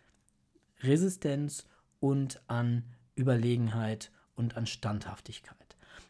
Resistenz 0.83 1.66
und 2.01 2.41
an 2.49 2.85
Überlegenheit 3.15 4.11
und 4.35 4.57
an 4.57 4.67
Standhaftigkeit. 4.67 5.57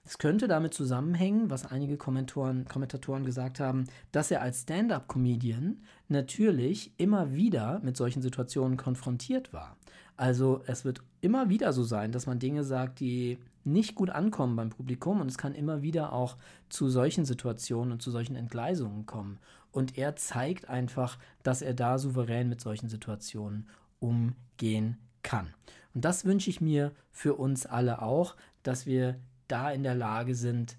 Es 0.04 0.18
könnte 0.18 0.48
damit 0.48 0.72
zusammenhängen, 0.72 1.50
was 1.50 1.66
einige 1.66 1.96
Kommentatoren, 1.96 2.64
Kommentatoren 2.64 3.24
gesagt 3.24 3.60
haben, 3.60 3.84
dass 4.12 4.30
er 4.30 4.40
als 4.40 4.62
Stand-up-Comedian 4.62 5.82
natürlich 6.08 6.92
immer 6.96 7.32
wieder 7.32 7.80
mit 7.80 7.96
solchen 7.96 8.22
Situationen 8.22 8.76
konfrontiert 8.76 9.52
war. 9.52 9.76
Also 10.16 10.62
es 10.66 10.84
wird 10.84 11.02
immer 11.20 11.48
wieder 11.48 11.72
so 11.72 11.82
sein, 11.82 12.12
dass 12.12 12.26
man 12.26 12.38
Dinge 12.38 12.64
sagt, 12.64 13.00
die 13.00 13.38
nicht 13.64 13.94
gut 13.94 14.10
ankommen 14.10 14.56
beim 14.56 14.70
Publikum 14.70 15.20
und 15.20 15.30
es 15.30 15.38
kann 15.38 15.54
immer 15.54 15.82
wieder 15.82 16.12
auch 16.12 16.36
zu 16.70 16.88
solchen 16.88 17.24
Situationen 17.24 17.92
und 17.92 18.02
zu 18.02 18.10
solchen 18.10 18.36
Entgleisungen 18.36 19.06
kommen. 19.06 19.38
Und 19.70 19.98
er 19.98 20.16
zeigt 20.16 20.68
einfach, 20.68 21.18
dass 21.42 21.62
er 21.62 21.74
da 21.74 21.98
souverän 21.98 22.48
mit 22.48 22.60
solchen 22.60 22.88
Situationen 22.88 23.68
umgehen 23.98 24.96
kann. 25.22 25.54
Und 25.94 26.04
das 26.04 26.24
wünsche 26.24 26.50
ich 26.50 26.60
mir 26.60 26.92
für 27.10 27.34
uns 27.34 27.66
alle 27.66 28.02
auch, 28.02 28.36
dass 28.62 28.86
wir 28.86 29.18
da 29.48 29.70
in 29.70 29.82
der 29.82 29.94
Lage 29.94 30.34
sind, 30.34 30.76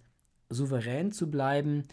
souverän 0.49 1.11
zu 1.11 1.29
bleiben. 1.29 1.85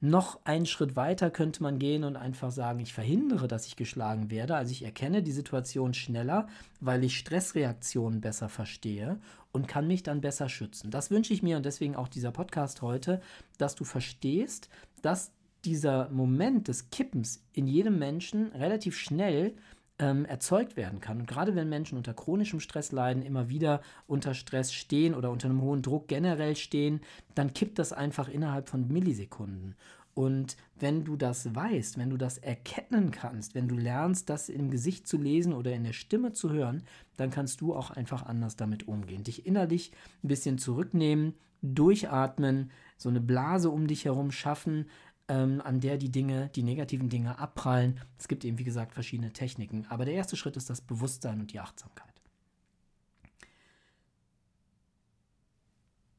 Noch 0.00 0.44
einen 0.44 0.66
Schritt 0.66 0.96
weiter 0.96 1.30
könnte 1.30 1.62
man 1.62 1.78
gehen 1.78 2.02
und 2.02 2.16
einfach 2.16 2.50
sagen, 2.50 2.80
ich 2.80 2.92
verhindere, 2.92 3.46
dass 3.46 3.66
ich 3.66 3.76
geschlagen 3.76 4.30
werde. 4.30 4.56
Also 4.56 4.72
ich 4.72 4.82
erkenne 4.84 5.22
die 5.22 5.32
Situation 5.32 5.94
schneller, 5.94 6.48
weil 6.80 7.04
ich 7.04 7.18
Stressreaktionen 7.18 8.20
besser 8.20 8.48
verstehe 8.48 9.20
und 9.52 9.68
kann 9.68 9.86
mich 9.86 10.02
dann 10.02 10.20
besser 10.20 10.48
schützen. 10.48 10.90
Das 10.90 11.10
wünsche 11.10 11.32
ich 11.32 11.42
mir 11.42 11.56
und 11.56 11.66
deswegen 11.66 11.94
auch 11.94 12.08
dieser 12.08 12.32
Podcast 12.32 12.82
heute, 12.82 13.20
dass 13.58 13.76
du 13.76 13.84
verstehst, 13.84 14.68
dass 15.02 15.30
dieser 15.64 16.08
Moment 16.10 16.68
des 16.68 16.90
Kippens 16.90 17.44
in 17.52 17.68
jedem 17.68 17.98
Menschen 17.98 18.48
relativ 18.52 18.96
schnell 18.98 19.54
ähm, 20.02 20.24
erzeugt 20.24 20.76
werden 20.76 21.00
kann. 21.00 21.20
Und 21.20 21.28
gerade 21.28 21.54
wenn 21.54 21.68
Menschen 21.68 21.96
unter 21.96 22.12
chronischem 22.12 22.58
Stress 22.58 22.90
leiden, 22.90 23.22
immer 23.22 23.48
wieder 23.48 23.80
unter 24.08 24.34
Stress 24.34 24.72
stehen 24.72 25.14
oder 25.14 25.30
unter 25.30 25.48
einem 25.48 25.62
hohen 25.62 25.80
Druck 25.80 26.08
generell 26.08 26.56
stehen, 26.56 27.00
dann 27.36 27.54
kippt 27.54 27.78
das 27.78 27.92
einfach 27.92 28.28
innerhalb 28.28 28.68
von 28.68 28.88
Millisekunden. 28.88 29.76
Und 30.14 30.56
wenn 30.78 31.04
du 31.04 31.16
das 31.16 31.54
weißt, 31.54 31.98
wenn 31.98 32.10
du 32.10 32.16
das 32.16 32.36
erkennen 32.36 33.12
kannst, 33.12 33.54
wenn 33.54 33.68
du 33.68 33.76
lernst, 33.76 34.28
das 34.28 34.48
im 34.48 34.70
Gesicht 34.70 35.06
zu 35.06 35.16
lesen 35.16 35.54
oder 35.54 35.72
in 35.72 35.84
der 35.84 35.94
Stimme 35.94 36.32
zu 36.32 36.50
hören, 36.50 36.82
dann 37.16 37.30
kannst 37.30 37.60
du 37.60 37.74
auch 37.74 37.92
einfach 37.92 38.26
anders 38.26 38.56
damit 38.56 38.88
umgehen. 38.88 39.22
Dich 39.22 39.46
innerlich 39.46 39.92
ein 40.22 40.28
bisschen 40.28 40.58
zurücknehmen, 40.58 41.34
durchatmen, 41.62 42.72
so 42.98 43.08
eine 43.08 43.20
Blase 43.20 43.70
um 43.70 43.86
dich 43.86 44.04
herum 44.04 44.32
schaffen, 44.32 44.86
ähm, 45.28 45.60
an 45.64 45.80
der 45.80 45.96
die 45.96 46.10
Dinge, 46.10 46.50
die 46.54 46.62
negativen 46.62 47.08
Dinge 47.08 47.38
abprallen. 47.38 48.00
Es 48.18 48.28
gibt 48.28 48.44
eben, 48.44 48.58
wie 48.58 48.64
gesagt, 48.64 48.94
verschiedene 48.94 49.32
Techniken. 49.32 49.86
Aber 49.88 50.04
der 50.04 50.14
erste 50.14 50.36
Schritt 50.36 50.56
ist 50.56 50.70
das 50.70 50.80
Bewusstsein 50.80 51.40
und 51.40 51.52
die 51.52 51.60
Achtsamkeit. 51.60 52.12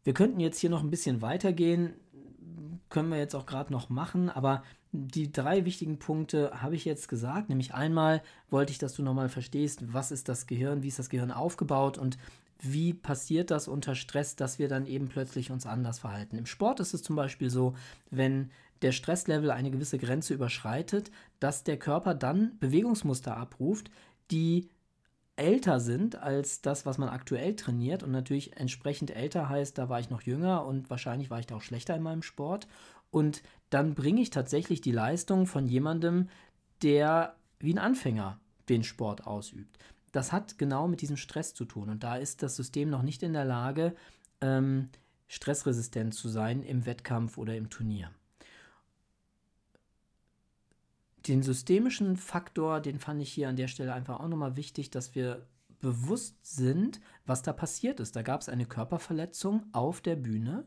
Wir 0.04 0.14
könnten 0.14 0.40
jetzt 0.40 0.60
hier 0.60 0.70
noch 0.70 0.84
ein 0.84 0.90
bisschen 0.90 1.22
weitergehen, 1.22 1.94
können 2.90 3.10
wir 3.10 3.18
jetzt 3.18 3.36
auch 3.36 3.46
gerade 3.46 3.72
noch 3.72 3.90
machen, 3.90 4.30
aber 4.30 4.64
die 4.92 5.32
drei 5.32 5.66
wichtigen 5.66 5.98
Punkte 5.98 6.62
habe 6.62 6.76
ich 6.76 6.86
jetzt 6.86 7.08
gesagt. 7.08 7.50
Nämlich 7.50 7.74
einmal 7.74 8.22
wollte 8.50 8.72
ich, 8.72 8.78
dass 8.78 8.94
du 8.94 9.02
nochmal 9.02 9.30
verstehst, 9.30 9.94
was 9.94 10.12
ist 10.12 10.30
das 10.30 10.46
Gehirn, 10.46 10.84
wie 10.84 10.90
ist 10.90 11.00
das 11.00 11.10
Gehirn 11.10 11.32
aufgebaut 11.32 11.98
und 11.98 12.18
wie 12.60 12.94
passiert 12.94 13.52
das 13.52 13.68
unter 13.68 13.96
Stress, 13.96 14.36
dass 14.36 14.60
wir 14.60 14.70
dann 14.70 14.86
eben 14.86 15.08
plötzlich 15.08 15.52
uns 15.52 15.66
anders 15.66 16.00
verhalten. 16.00 16.38
Im 16.38 16.46
Sport 16.46 16.80
ist 16.80 16.94
es 16.94 17.02
zum 17.04 17.16
Beispiel 17.16 17.50
so, 17.50 17.74
wenn 18.10 18.52
der 18.84 18.92
Stresslevel 18.92 19.50
eine 19.50 19.72
gewisse 19.72 19.98
Grenze 19.98 20.34
überschreitet, 20.34 21.10
dass 21.40 21.64
der 21.64 21.78
Körper 21.78 22.14
dann 22.14 22.58
Bewegungsmuster 22.60 23.36
abruft, 23.36 23.90
die 24.30 24.70
älter 25.36 25.80
sind 25.80 26.16
als 26.16 26.62
das, 26.62 26.86
was 26.86 26.98
man 26.98 27.10
aktuell 27.10 27.56
trainiert. 27.56 28.04
Und 28.04 28.12
natürlich 28.12 28.58
entsprechend 28.58 29.12
älter 29.12 29.50
heißt, 29.50 29.78
da 29.78 29.90
war 29.90 30.00
ich 30.00 30.10
noch 30.10 30.22
jünger 30.22 30.66
und 30.66 30.90
wahrscheinlich 30.90 31.30
war 31.30 31.40
ich 31.40 31.48
da 31.48 31.56
auch 31.56 31.62
schlechter 31.62 31.96
in 31.96 32.04
meinem 32.04 32.22
Sport. 32.22 32.68
Und 33.10 33.42
dann 33.70 33.96
bringe 33.96 34.22
ich 34.22 34.30
tatsächlich 34.30 34.82
die 34.82 34.92
Leistung 34.92 35.48
von 35.48 35.66
jemandem, 35.66 36.30
der 36.82 37.36
wie 37.60 37.74
ein 37.74 37.80
Anfänger 37.80 38.40
den 38.70 38.84
Sport 38.84 39.26
ausübt. 39.26 39.78
Das 40.12 40.32
hat 40.32 40.58
genau 40.58 40.88
mit 40.88 41.02
diesem 41.02 41.18
Stress 41.18 41.54
zu 41.54 41.66
tun. 41.66 41.90
Und 41.90 42.04
da 42.04 42.18
ist 42.18 42.44
das 42.44 42.56
System 42.56 42.90
noch 42.90 43.02
nicht 43.02 43.24
in 43.24 43.34
der 43.34 43.46
Lage, 43.46 43.96
ähm, 44.42 44.90
stressresistent 45.28 46.14
zu 46.14 46.30
sein 46.30 46.62
im 46.62 46.86
Wettkampf 46.86 47.38
oder 47.38 47.56
im 47.56 47.70
Turnier 47.70 48.12
den 51.28 51.42
systemischen 51.42 52.18
Faktor, 52.18 52.82
den 52.82 53.00
fand 53.00 53.22
ich 53.22 53.32
hier 53.32 53.50
an 53.50 53.56
der 53.56 53.68
Stelle 53.68 53.94
einfach 53.94 54.20
auch 54.20 54.28
nochmal 54.28 54.58
wichtig, 54.58 54.90
dass 54.90 55.16
wir 55.16 55.46
bewusst 55.80 56.38
sind, 56.46 57.02
was 57.26 57.42
da 57.42 57.54
passiert 57.54 58.00
ist. 58.00 58.16
Da 58.16 58.22
gab 58.22 58.42
es 58.42 58.50
eine 58.50 58.66
Körperverletzung 58.66 59.64
auf 59.74 60.02
der 60.02 60.16
Bühne 60.16 60.66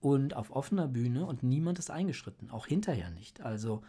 und 0.00 0.34
auf 0.34 0.50
offener 0.50 0.88
Bühne 0.88 1.26
und 1.26 1.42
niemand 1.42 1.78
ist 1.78 1.90
eingeschritten, 1.90 2.50
auch 2.50 2.66
hinterher 2.66 3.10
nicht. 3.10 3.42
Also 3.42 3.82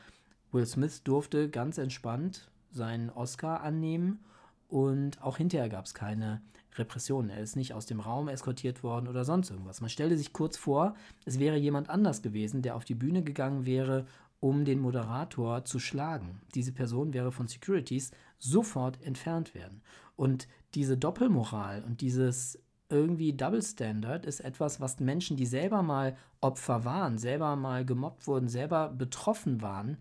Will 0.52 0.66
Smith 0.66 1.04
durfte 1.04 1.50
ganz 1.50 1.78
entspannt 1.78 2.52
seinen 2.70 3.10
Oscar 3.10 3.62
annehmen 3.62 4.20
und 4.68 5.22
auch 5.22 5.38
hinterher 5.38 5.70
gab 5.70 5.86
es 5.86 5.94
keine 5.94 6.42
Repression. 6.76 7.30
Er 7.30 7.42
ist 7.42 7.56
nicht 7.56 7.74
aus 7.74 7.86
dem 7.86 8.00
Raum 8.00 8.28
eskortiert 8.28 8.84
worden 8.84 9.08
oder 9.08 9.26
sonst 9.26 9.50
irgendwas. 9.50 9.82
Man 9.82 9.90
stelle 9.90 10.18
sich 10.18 10.34
kurz 10.34 10.58
vor, 10.58 10.96
es 11.26 11.40
wäre 11.40 11.58
jemand 11.58 11.90
anders 11.90 12.22
gewesen, 12.22 12.62
der 12.62 12.76
auf 12.76 12.86
die 12.86 12.96
Bühne 12.96 13.24
gegangen 13.24 13.66
wäre 13.66 14.06
um 14.42 14.66
den 14.66 14.80
Moderator 14.80 15.64
zu 15.64 15.80
schlagen. 15.80 16.42
Diese 16.56 16.74
Person 16.74 17.14
wäre 17.14 17.32
von 17.32 17.48
Securities 17.48 18.12
sofort 18.40 19.02
entfernt 19.04 19.56
werden. 19.56 19.82
Und 20.18 20.48
diese 20.74 20.98
Doppelmoral 20.98 21.84
und 21.84 22.02
dieses 22.02 22.60
irgendwie 22.90 23.34
Double 23.34 23.62
Standard 23.62 24.26
ist 24.26 24.42
etwas, 24.42 24.82
was 24.82 25.00
Menschen, 25.00 25.38
die 25.38 25.46
selber 25.46 25.84
mal 25.84 26.18
Opfer 26.42 26.84
waren, 26.84 27.18
selber 27.18 27.56
mal 27.56 27.86
gemobbt 27.86 28.28
wurden, 28.28 28.50
selber 28.50 28.90
betroffen 28.90 29.62
waren, 29.62 29.98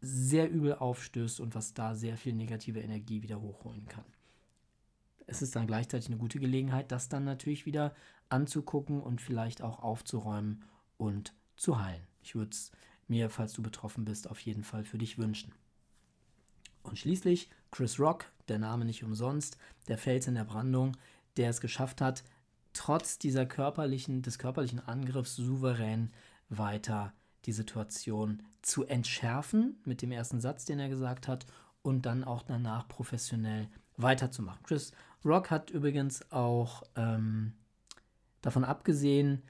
sehr 0.00 0.50
übel 0.50 0.74
aufstößt 0.74 1.38
und 1.38 1.54
was 1.54 1.74
da 1.74 1.94
sehr 1.94 2.16
viel 2.16 2.32
negative 2.32 2.80
Energie 2.80 3.22
wieder 3.22 3.40
hochholen 3.40 3.86
kann. 3.86 4.04
Es 5.26 5.42
ist 5.42 5.54
dann 5.54 5.66
gleichzeitig 5.66 6.08
eine 6.08 6.18
gute 6.18 6.40
Gelegenheit, 6.40 6.90
das 6.90 7.08
dann 7.08 7.24
natürlich 7.24 7.66
wieder 7.66 7.94
anzugucken 8.28 9.00
und 9.00 9.20
vielleicht 9.20 9.62
auch 9.62 9.82
aufzuräumen 9.82 10.64
und 10.96 11.34
zu 11.56 11.80
heilen. 11.80 12.06
Ich 12.22 12.34
würde 12.34 12.50
es 12.50 12.72
mir, 13.08 13.30
falls 13.30 13.52
du 13.52 13.62
betroffen 13.62 14.04
bist, 14.04 14.30
auf 14.30 14.40
jeden 14.40 14.64
Fall 14.64 14.84
für 14.84 14.98
dich 14.98 15.18
wünschen. 15.18 15.52
Und 16.82 16.98
schließlich 16.98 17.50
Chris 17.70 17.98
Rock, 17.98 18.26
der 18.48 18.58
Name 18.58 18.84
nicht 18.84 19.04
umsonst, 19.04 19.56
der 19.88 19.98
Fels 19.98 20.26
in 20.26 20.34
der 20.34 20.44
Brandung, 20.44 20.96
der 21.36 21.50
es 21.50 21.60
geschafft 21.60 22.00
hat, 22.00 22.24
trotz 22.72 23.18
dieser 23.18 23.46
körperlichen, 23.46 24.22
des 24.22 24.38
körperlichen 24.38 24.80
Angriffs 24.80 25.36
souverän 25.36 26.12
weiter 26.48 27.12
die 27.46 27.52
Situation 27.52 28.42
zu 28.62 28.84
entschärfen 28.84 29.76
mit 29.84 30.02
dem 30.02 30.12
ersten 30.12 30.40
Satz, 30.40 30.64
den 30.64 30.78
er 30.78 30.88
gesagt 30.88 31.28
hat, 31.28 31.46
und 31.82 32.06
dann 32.06 32.24
auch 32.24 32.42
danach 32.42 32.88
professionell 32.88 33.68
weiterzumachen. 33.96 34.62
Chris 34.64 34.92
Rock 35.24 35.50
hat 35.50 35.70
übrigens 35.70 36.30
auch 36.32 36.82
ähm, 36.96 37.52
davon 38.40 38.64
abgesehen, 38.64 39.42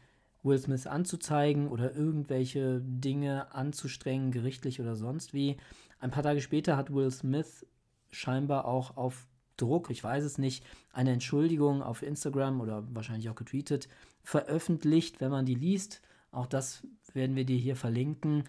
Will 0.44 0.58
Smith 0.58 0.86
anzuzeigen 0.86 1.68
oder 1.68 1.94
irgendwelche 1.94 2.80
Dinge 2.82 3.52
anzustrengen, 3.54 4.30
gerichtlich 4.30 4.80
oder 4.80 4.94
sonst 4.94 5.34
wie. 5.34 5.56
Ein 5.98 6.10
paar 6.10 6.22
Tage 6.22 6.40
später 6.40 6.76
hat 6.76 6.94
Will 6.94 7.10
Smith 7.10 7.66
scheinbar 8.10 8.66
auch 8.66 8.96
auf 8.96 9.26
Druck, 9.56 9.90
ich 9.90 10.02
weiß 10.02 10.24
es 10.24 10.38
nicht, 10.38 10.64
eine 10.92 11.12
Entschuldigung 11.12 11.82
auf 11.82 12.02
Instagram 12.02 12.60
oder 12.60 12.84
wahrscheinlich 12.92 13.30
auch 13.30 13.36
getweetet, 13.36 13.88
veröffentlicht, 14.22 15.20
wenn 15.20 15.30
man 15.30 15.46
die 15.46 15.54
liest. 15.54 16.02
Auch 16.30 16.46
das 16.46 16.86
werden 17.12 17.36
wir 17.36 17.44
dir 17.44 17.56
hier 17.56 17.76
verlinken. 17.76 18.44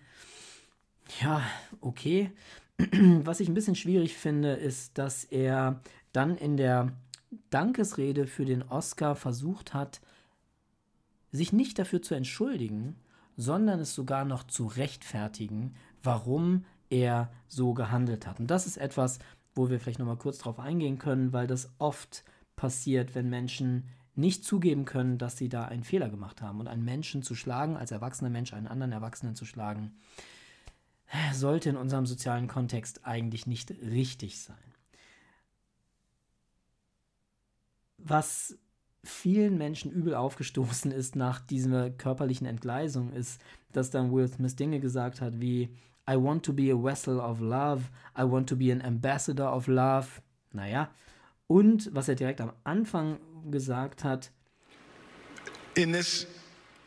Ja, 1.22 1.44
okay. 1.82 2.32
Was 3.24 3.40
ich 3.40 3.48
ein 3.48 3.54
bisschen 3.54 3.76
schwierig 3.76 4.16
finde, 4.18 4.54
ist, 4.54 4.98
dass 4.98 5.24
er 5.24 5.82
dann 6.12 6.38
in 6.38 6.58
der 6.58 6.94
Dankesrede 7.50 8.28
für 8.28 8.46
den 8.46 8.64
Oscar 8.64 9.16
versucht 9.16 9.74
hat, 9.74 10.02
sich 11.36 11.54
nicht 11.54 11.80
dafür 11.80 12.02
zu 12.02 12.16
entschuldigen, 12.16 12.96
sondern 13.38 13.80
es 13.80 13.94
sogar 13.94 14.26
noch 14.26 14.44
zu 14.44 14.66
rechtfertigen, 14.66 15.76
warum 16.04 16.66
er 16.90 17.32
so 17.48 17.74
gehandelt 17.74 18.28
hat. 18.28 18.40
Und 18.40 18.48
das 18.48 18.66
ist 18.68 18.78
etwas, 18.78 19.20
wo 19.54 19.70
wir 19.70 19.80
vielleicht 19.80 20.00
nochmal 20.00 20.18
kurz 20.18 20.38
drauf 20.38 20.60
eingehen 20.60 21.00
können, 21.00 21.34
weil 21.34 21.48
das 21.48 21.70
oft 21.78 22.24
passiert, 22.56 23.16
wenn 23.16 23.30
Menschen 23.30 23.86
nicht 24.16 24.46
zugeben 24.46 24.86
können, 24.86 25.18
dass 25.18 25.38
sie 25.38 25.50
da 25.50 25.66
einen 25.66 25.84
Fehler 25.84 26.10
gemacht 26.10 26.42
haben. 26.42 26.60
Und 26.60 26.68
einen 26.68 26.86
Menschen 26.86 27.22
zu 27.22 27.36
schlagen, 27.36 27.76
als 27.76 27.92
erwachsener 27.92 28.30
Mensch 28.30 28.54
einen 28.54 28.68
anderen 28.68 28.92
Erwachsenen 28.92 29.36
zu 29.36 29.46
schlagen, 29.46 29.94
sollte 31.34 31.70
in 31.70 31.78
unserem 31.78 32.06
sozialen 32.06 32.48
Kontext 32.48 33.06
eigentlich 33.06 33.46
nicht 33.46 33.72
richtig 33.72 34.40
sein. 34.40 34.58
Was 37.98 38.58
vielen 39.06 39.58
Menschen 39.58 39.92
übel 39.92 40.16
aufgestoßen 40.16 40.92
ist 40.92 41.16
nach 41.16 41.40
dieser 41.40 41.90
körperlichen 41.90 42.48
Entgleisung, 42.48 43.14
ist, 43.14 43.42
dass 43.72 43.92
dann 43.92 44.12
Will 44.12 44.28
Smith 44.28 44.56
Dinge 44.56 44.80
gesagt 44.80 45.22
hat 45.22 45.40
wie 45.40 45.70
I 46.08 46.16
want 46.16 46.46
to 46.46 46.54
be 46.54 46.72
a 46.72 46.76
vessel 46.76 47.20
of 47.20 47.40
love, 47.40 47.90
I 48.18 48.24
want 48.24 48.48
to 48.50 48.56
be 48.56 48.72
an 48.72 48.82
ambassador 48.82 49.52
of 49.52 49.68
love. 49.68 50.22
Naja, 50.52 50.90
und 51.48 51.94
was 51.94 52.08
er 52.08 52.16
direkt 52.16 52.42
am 52.42 52.54
Anfang 52.64 53.20
gesagt 53.50 54.04
hat, 54.04 54.32
in 55.76 55.92
this 55.92 56.28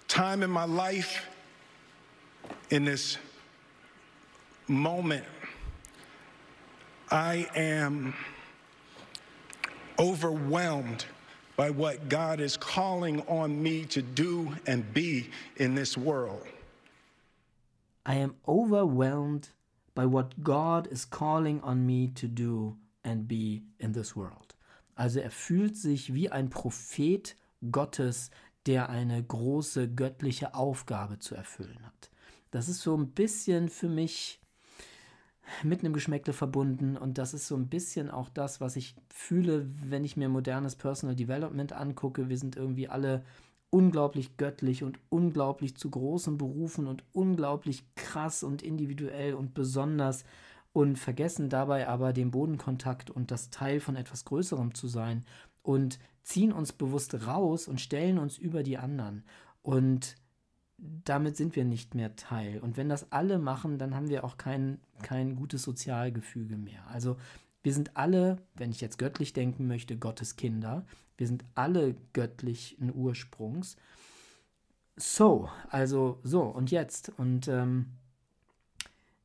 time 0.06 0.44
in 0.44 0.50
my 0.50 0.64
life, 0.64 1.28
in 2.70 2.84
this 2.84 3.18
moment, 4.66 5.24
I 7.10 7.46
am 7.54 8.14
overwhelmed 9.98 11.06
by 11.58 11.70
what 11.70 12.08
God 12.08 12.40
is 12.40 12.56
calling 12.56 13.20
on 13.26 13.60
me 13.60 13.84
to 13.86 14.00
do 14.00 14.54
and 14.68 14.94
be 14.94 15.28
in 15.56 15.74
this 15.74 15.98
world. 15.98 16.46
I 18.06 18.14
am 18.14 18.36
overwhelmed 18.46 19.48
by 19.96 20.06
what 20.06 20.44
God 20.44 20.86
is 20.86 21.04
calling 21.04 21.60
on 21.62 21.84
me 21.84 22.12
to 22.14 22.28
do 22.28 22.76
and 23.02 23.26
be 23.26 23.64
in 23.80 23.92
this 23.92 24.14
world. 24.14 24.54
Also 24.96 25.18
er 25.18 25.32
fühlt 25.32 25.76
sich 25.76 26.14
wie 26.14 26.30
ein 26.30 26.48
Prophet 26.48 27.34
Gottes, 27.72 28.30
der 28.66 28.88
eine 28.88 29.20
große 29.20 29.88
göttliche 29.88 30.54
Aufgabe 30.54 31.18
zu 31.18 31.34
erfüllen 31.34 31.84
hat. 31.84 32.08
Das 32.52 32.68
ist 32.68 32.82
so 32.82 32.96
ein 32.96 33.10
bisschen 33.10 33.68
für 33.68 33.88
mich 33.88 34.40
mit 35.62 35.80
einem 35.80 35.92
Geschmäckle 35.92 36.32
verbunden 36.32 36.96
und 36.96 37.18
das 37.18 37.34
ist 37.34 37.46
so 37.46 37.56
ein 37.56 37.68
bisschen 37.68 38.10
auch 38.10 38.28
das, 38.28 38.60
was 38.60 38.76
ich 38.76 38.94
fühle, 39.08 39.68
wenn 39.84 40.04
ich 40.04 40.16
mir 40.16 40.28
modernes 40.28 40.76
Personal 40.76 41.16
Development 41.16 41.72
angucke. 41.72 42.28
Wir 42.28 42.38
sind 42.38 42.56
irgendwie 42.56 42.88
alle 42.88 43.24
unglaublich 43.70 44.36
göttlich 44.36 44.82
und 44.82 44.98
unglaublich 45.10 45.76
zu 45.76 45.90
großen 45.90 46.38
Berufen 46.38 46.86
und 46.86 47.04
unglaublich 47.12 47.84
krass 47.96 48.42
und 48.42 48.62
individuell 48.62 49.34
und 49.34 49.54
besonders 49.54 50.24
und 50.72 50.98
vergessen 50.98 51.48
dabei 51.48 51.88
aber 51.88 52.12
den 52.12 52.30
Bodenkontakt 52.30 53.10
und 53.10 53.30
das 53.30 53.50
Teil 53.50 53.80
von 53.80 53.96
etwas 53.96 54.24
Größerem 54.24 54.74
zu 54.74 54.86
sein 54.86 55.24
und 55.62 55.98
ziehen 56.22 56.52
uns 56.52 56.72
bewusst 56.72 57.26
raus 57.26 57.68
und 57.68 57.80
stellen 57.80 58.18
uns 58.18 58.38
über 58.38 58.62
die 58.62 58.78
anderen 58.78 59.24
und 59.62 60.14
damit 60.78 61.36
sind 61.36 61.56
wir 61.56 61.64
nicht 61.64 61.94
mehr 61.94 62.14
Teil. 62.16 62.60
Und 62.60 62.76
wenn 62.76 62.88
das 62.88 63.10
alle 63.10 63.38
machen, 63.38 63.78
dann 63.78 63.94
haben 63.94 64.08
wir 64.08 64.24
auch 64.24 64.38
kein, 64.38 64.78
kein 65.02 65.34
gutes 65.36 65.62
Sozialgefüge 65.62 66.56
mehr. 66.56 66.86
Also 66.88 67.16
wir 67.62 67.74
sind 67.74 67.96
alle, 67.96 68.38
wenn 68.54 68.70
ich 68.70 68.80
jetzt 68.80 68.98
göttlich 68.98 69.32
denken 69.32 69.66
möchte, 69.66 69.96
Gottes 69.96 70.36
Kinder. 70.36 70.86
Wir 71.16 71.26
sind 71.26 71.44
alle 71.56 71.96
göttlichen 72.12 72.94
Ursprungs. 72.94 73.76
So, 74.96 75.48
also 75.68 76.20
so 76.22 76.42
und 76.42 76.70
jetzt. 76.70 77.12
Und 77.18 77.48
ähm, 77.48 77.86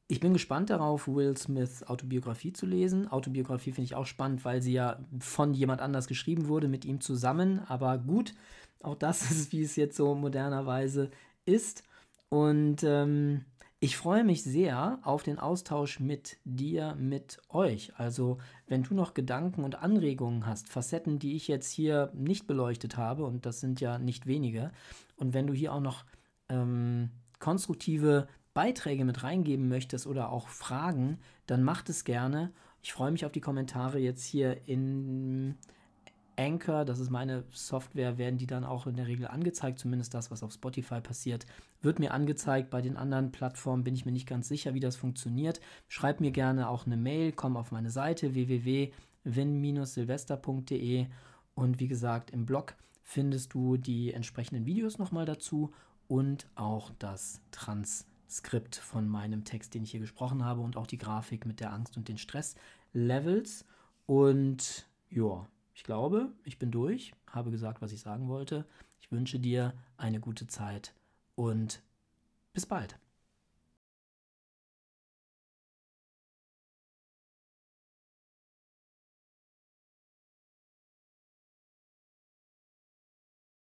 ich 0.07 0.19
bin 0.19 0.33
gespannt 0.33 0.71
darauf, 0.71 1.07
Will 1.07 1.37
Smiths 1.37 1.83
Autobiografie 1.83 2.53
zu 2.53 2.65
lesen. 2.65 3.07
Autobiografie 3.07 3.71
finde 3.71 3.85
ich 3.85 3.95
auch 3.95 4.07
spannend, 4.07 4.43
weil 4.43 4.61
sie 4.61 4.73
ja 4.73 4.99
von 5.19 5.53
jemand 5.53 5.81
anders 5.81 6.07
geschrieben 6.07 6.47
wurde, 6.47 6.67
mit 6.67 6.83
ihm 6.83 6.99
zusammen. 6.99 7.59
Aber 7.67 7.99
gut, 7.99 8.33
auch 8.81 8.95
das 8.95 9.21
ist, 9.31 9.51
wie 9.51 9.61
es 9.61 9.75
jetzt 9.75 9.95
so 9.95 10.15
modernerweise 10.15 11.11
ist. 11.45 11.83
Und 12.29 12.83
ähm, 12.83 13.45
ich 13.79 13.97
freue 13.97 14.23
mich 14.23 14.43
sehr 14.43 14.99
auf 15.03 15.23
den 15.23 15.39
Austausch 15.39 15.99
mit 15.99 16.37
dir, 16.45 16.95
mit 16.95 17.41
euch. 17.49 17.91
Also, 17.97 18.37
wenn 18.65 18.83
du 18.83 18.93
noch 18.93 19.13
Gedanken 19.13 19.63
und 19.63 19.75
Anregungen 19.75 20.45
hast, 20.45 20.69
Facetten, 20.69 21.19
die 21.19 21.35
ich 21.35 21.49
jetzt 21.49 21.69
hier 21.71 22.09
nicht 22.13 22.47
beleuchtet 22.47 22.95
habe, 22.95 23.25
und 23.25 23.45
das 23.45 23.59
sind 23.59 23.81
ja 23.81 23.99
nicht 23.99 24.25
wenige, 24.25 24.71
und 25.17 25.33
wenn 25.33 25.47
du 25.47 25.53
hier 25.53 25.73
auch 25.73 25.81
noch 25.81 26.05
ähm, 26.47 27.09
konstruktive 27.39 28.27
Beiträge 28.53 29.03
mit 29.03 29.23
reingeben 29.23 29.67
möchtest 29.67 30.07
oder 30.07 30.31
auch 30.31 30.47
Fragen, 30.47 31.19
dann 31.45 31.61
macht 31.61 31.89
es 31.89 32.05
gerne. 32.05 32.53
Ich 32.81 32.93
freue 32.93 33.11
mich 33.11 33.25
auf 33.25 33.31
die 33.33 33.41
Kommentare 33.41 33.99
jetzt 33.99 34.23
hier 34.23 34.65
in 34.65 35.57
Anchor, 36.37 36.85
das 36.85 36.99
ist 36.99 37.09
meine 37.09 37.43
Software, 37.51 38.17
werden 38.17 38.37
die 38.37 38.47
dann 38.47 38.63
auch 38.63 38.87
in 38.87 38.95
der 38.95 39.07
Regel 39.07 39.27
angezeigt, 39.27 39.79
zumindest 39.79 40.13
das, 40.13 40.31
was 40.31 40.43
auf 40.43 40.53
Spotify 40.53 41.01
passiert, 41.01 41.45
wird 41.81 41.99
mir 41.99 42.13
angezeigt. 42.13 42.69
Bei 42.69 42.81
den 42.81 42.95
anderen 42.97 43.31
Plattformen 43.31 43.83
bin 43.83 43.95
ich 43.95 44.05
mir 44.05 44.11
nicht 44.11 44.27
ganz 44.27 44.47
sicher, 44.47 44.73
wie 44.73 44.79
das 44.79 44.95
funktioniert. 44.95 45.59
Schreib 45.87 46.21
mir 46.21 46.31
gerne 46.31 46.69
auch 46.69 46.85
eine 46.85 46.97
Mail, 46.97 47.31
komm 47.31 47.57
auf 47.57 47.71
meine 47.71 47.91
Seite 47.91 48.33
www.win-silvester.de 48.33 51.07
und 51.55 51.79
wie 51.79 51.87
gesagt, 51.87 52.31
im 52.31 52.45
Blog 52.45 52.75
findest 53.03 53.53
du 53.53 53.77
die 53.77 54.13
entsprechenden 54.13 54.65
Videos 54.65 54.97
nochmal 54.97 55.25
dazu 55.25 55.71
und 56.07 56.47
auch 56.55 56.91
das 56.99 57.41
Transkript 57.51 58.75
von 58.75 59.07
meinem 59.07 59.43
Text, 59.43 59.73
den 59.73 59.83
ich 59.83 59.91
hier 59.91 59.99
gesprochen 59.99 60.43
habe 60.43 60.61
und 60.61 60.77
auch 60.77 60.87
die 60.87 60.97
Grafik 60.97 61.45
mit 61.45 61.59
der 61.59 61.73
Angst 61.73 61.97
und 61.97 62.07
den 62.07 62.17
Stresslevels. 62.17 63.65
Und 64.05 64.87
ja, 65.09 65.47
ich 65.73 65.83
glaube, 65.83 66.31
ich 66.43 66.59
bin 66.59 66.71
durch, 66.71 67.13
habe 67.27 67.51
gesagt, 67.51 67.81
was 67.81 67.91
ich 67.91 68.01
sagen 68.01 68.27
wollte. 68.27 68.65
Ich 68.99 69.11
wünsche 69.11 69.39
dir 69.39 69.73
eine 69.97 70.19
gute 70.19 70.47
Zeit 70.47 70.93
und 71.35 71.81
bis 72.53 72.65
bald. 72.65 72.97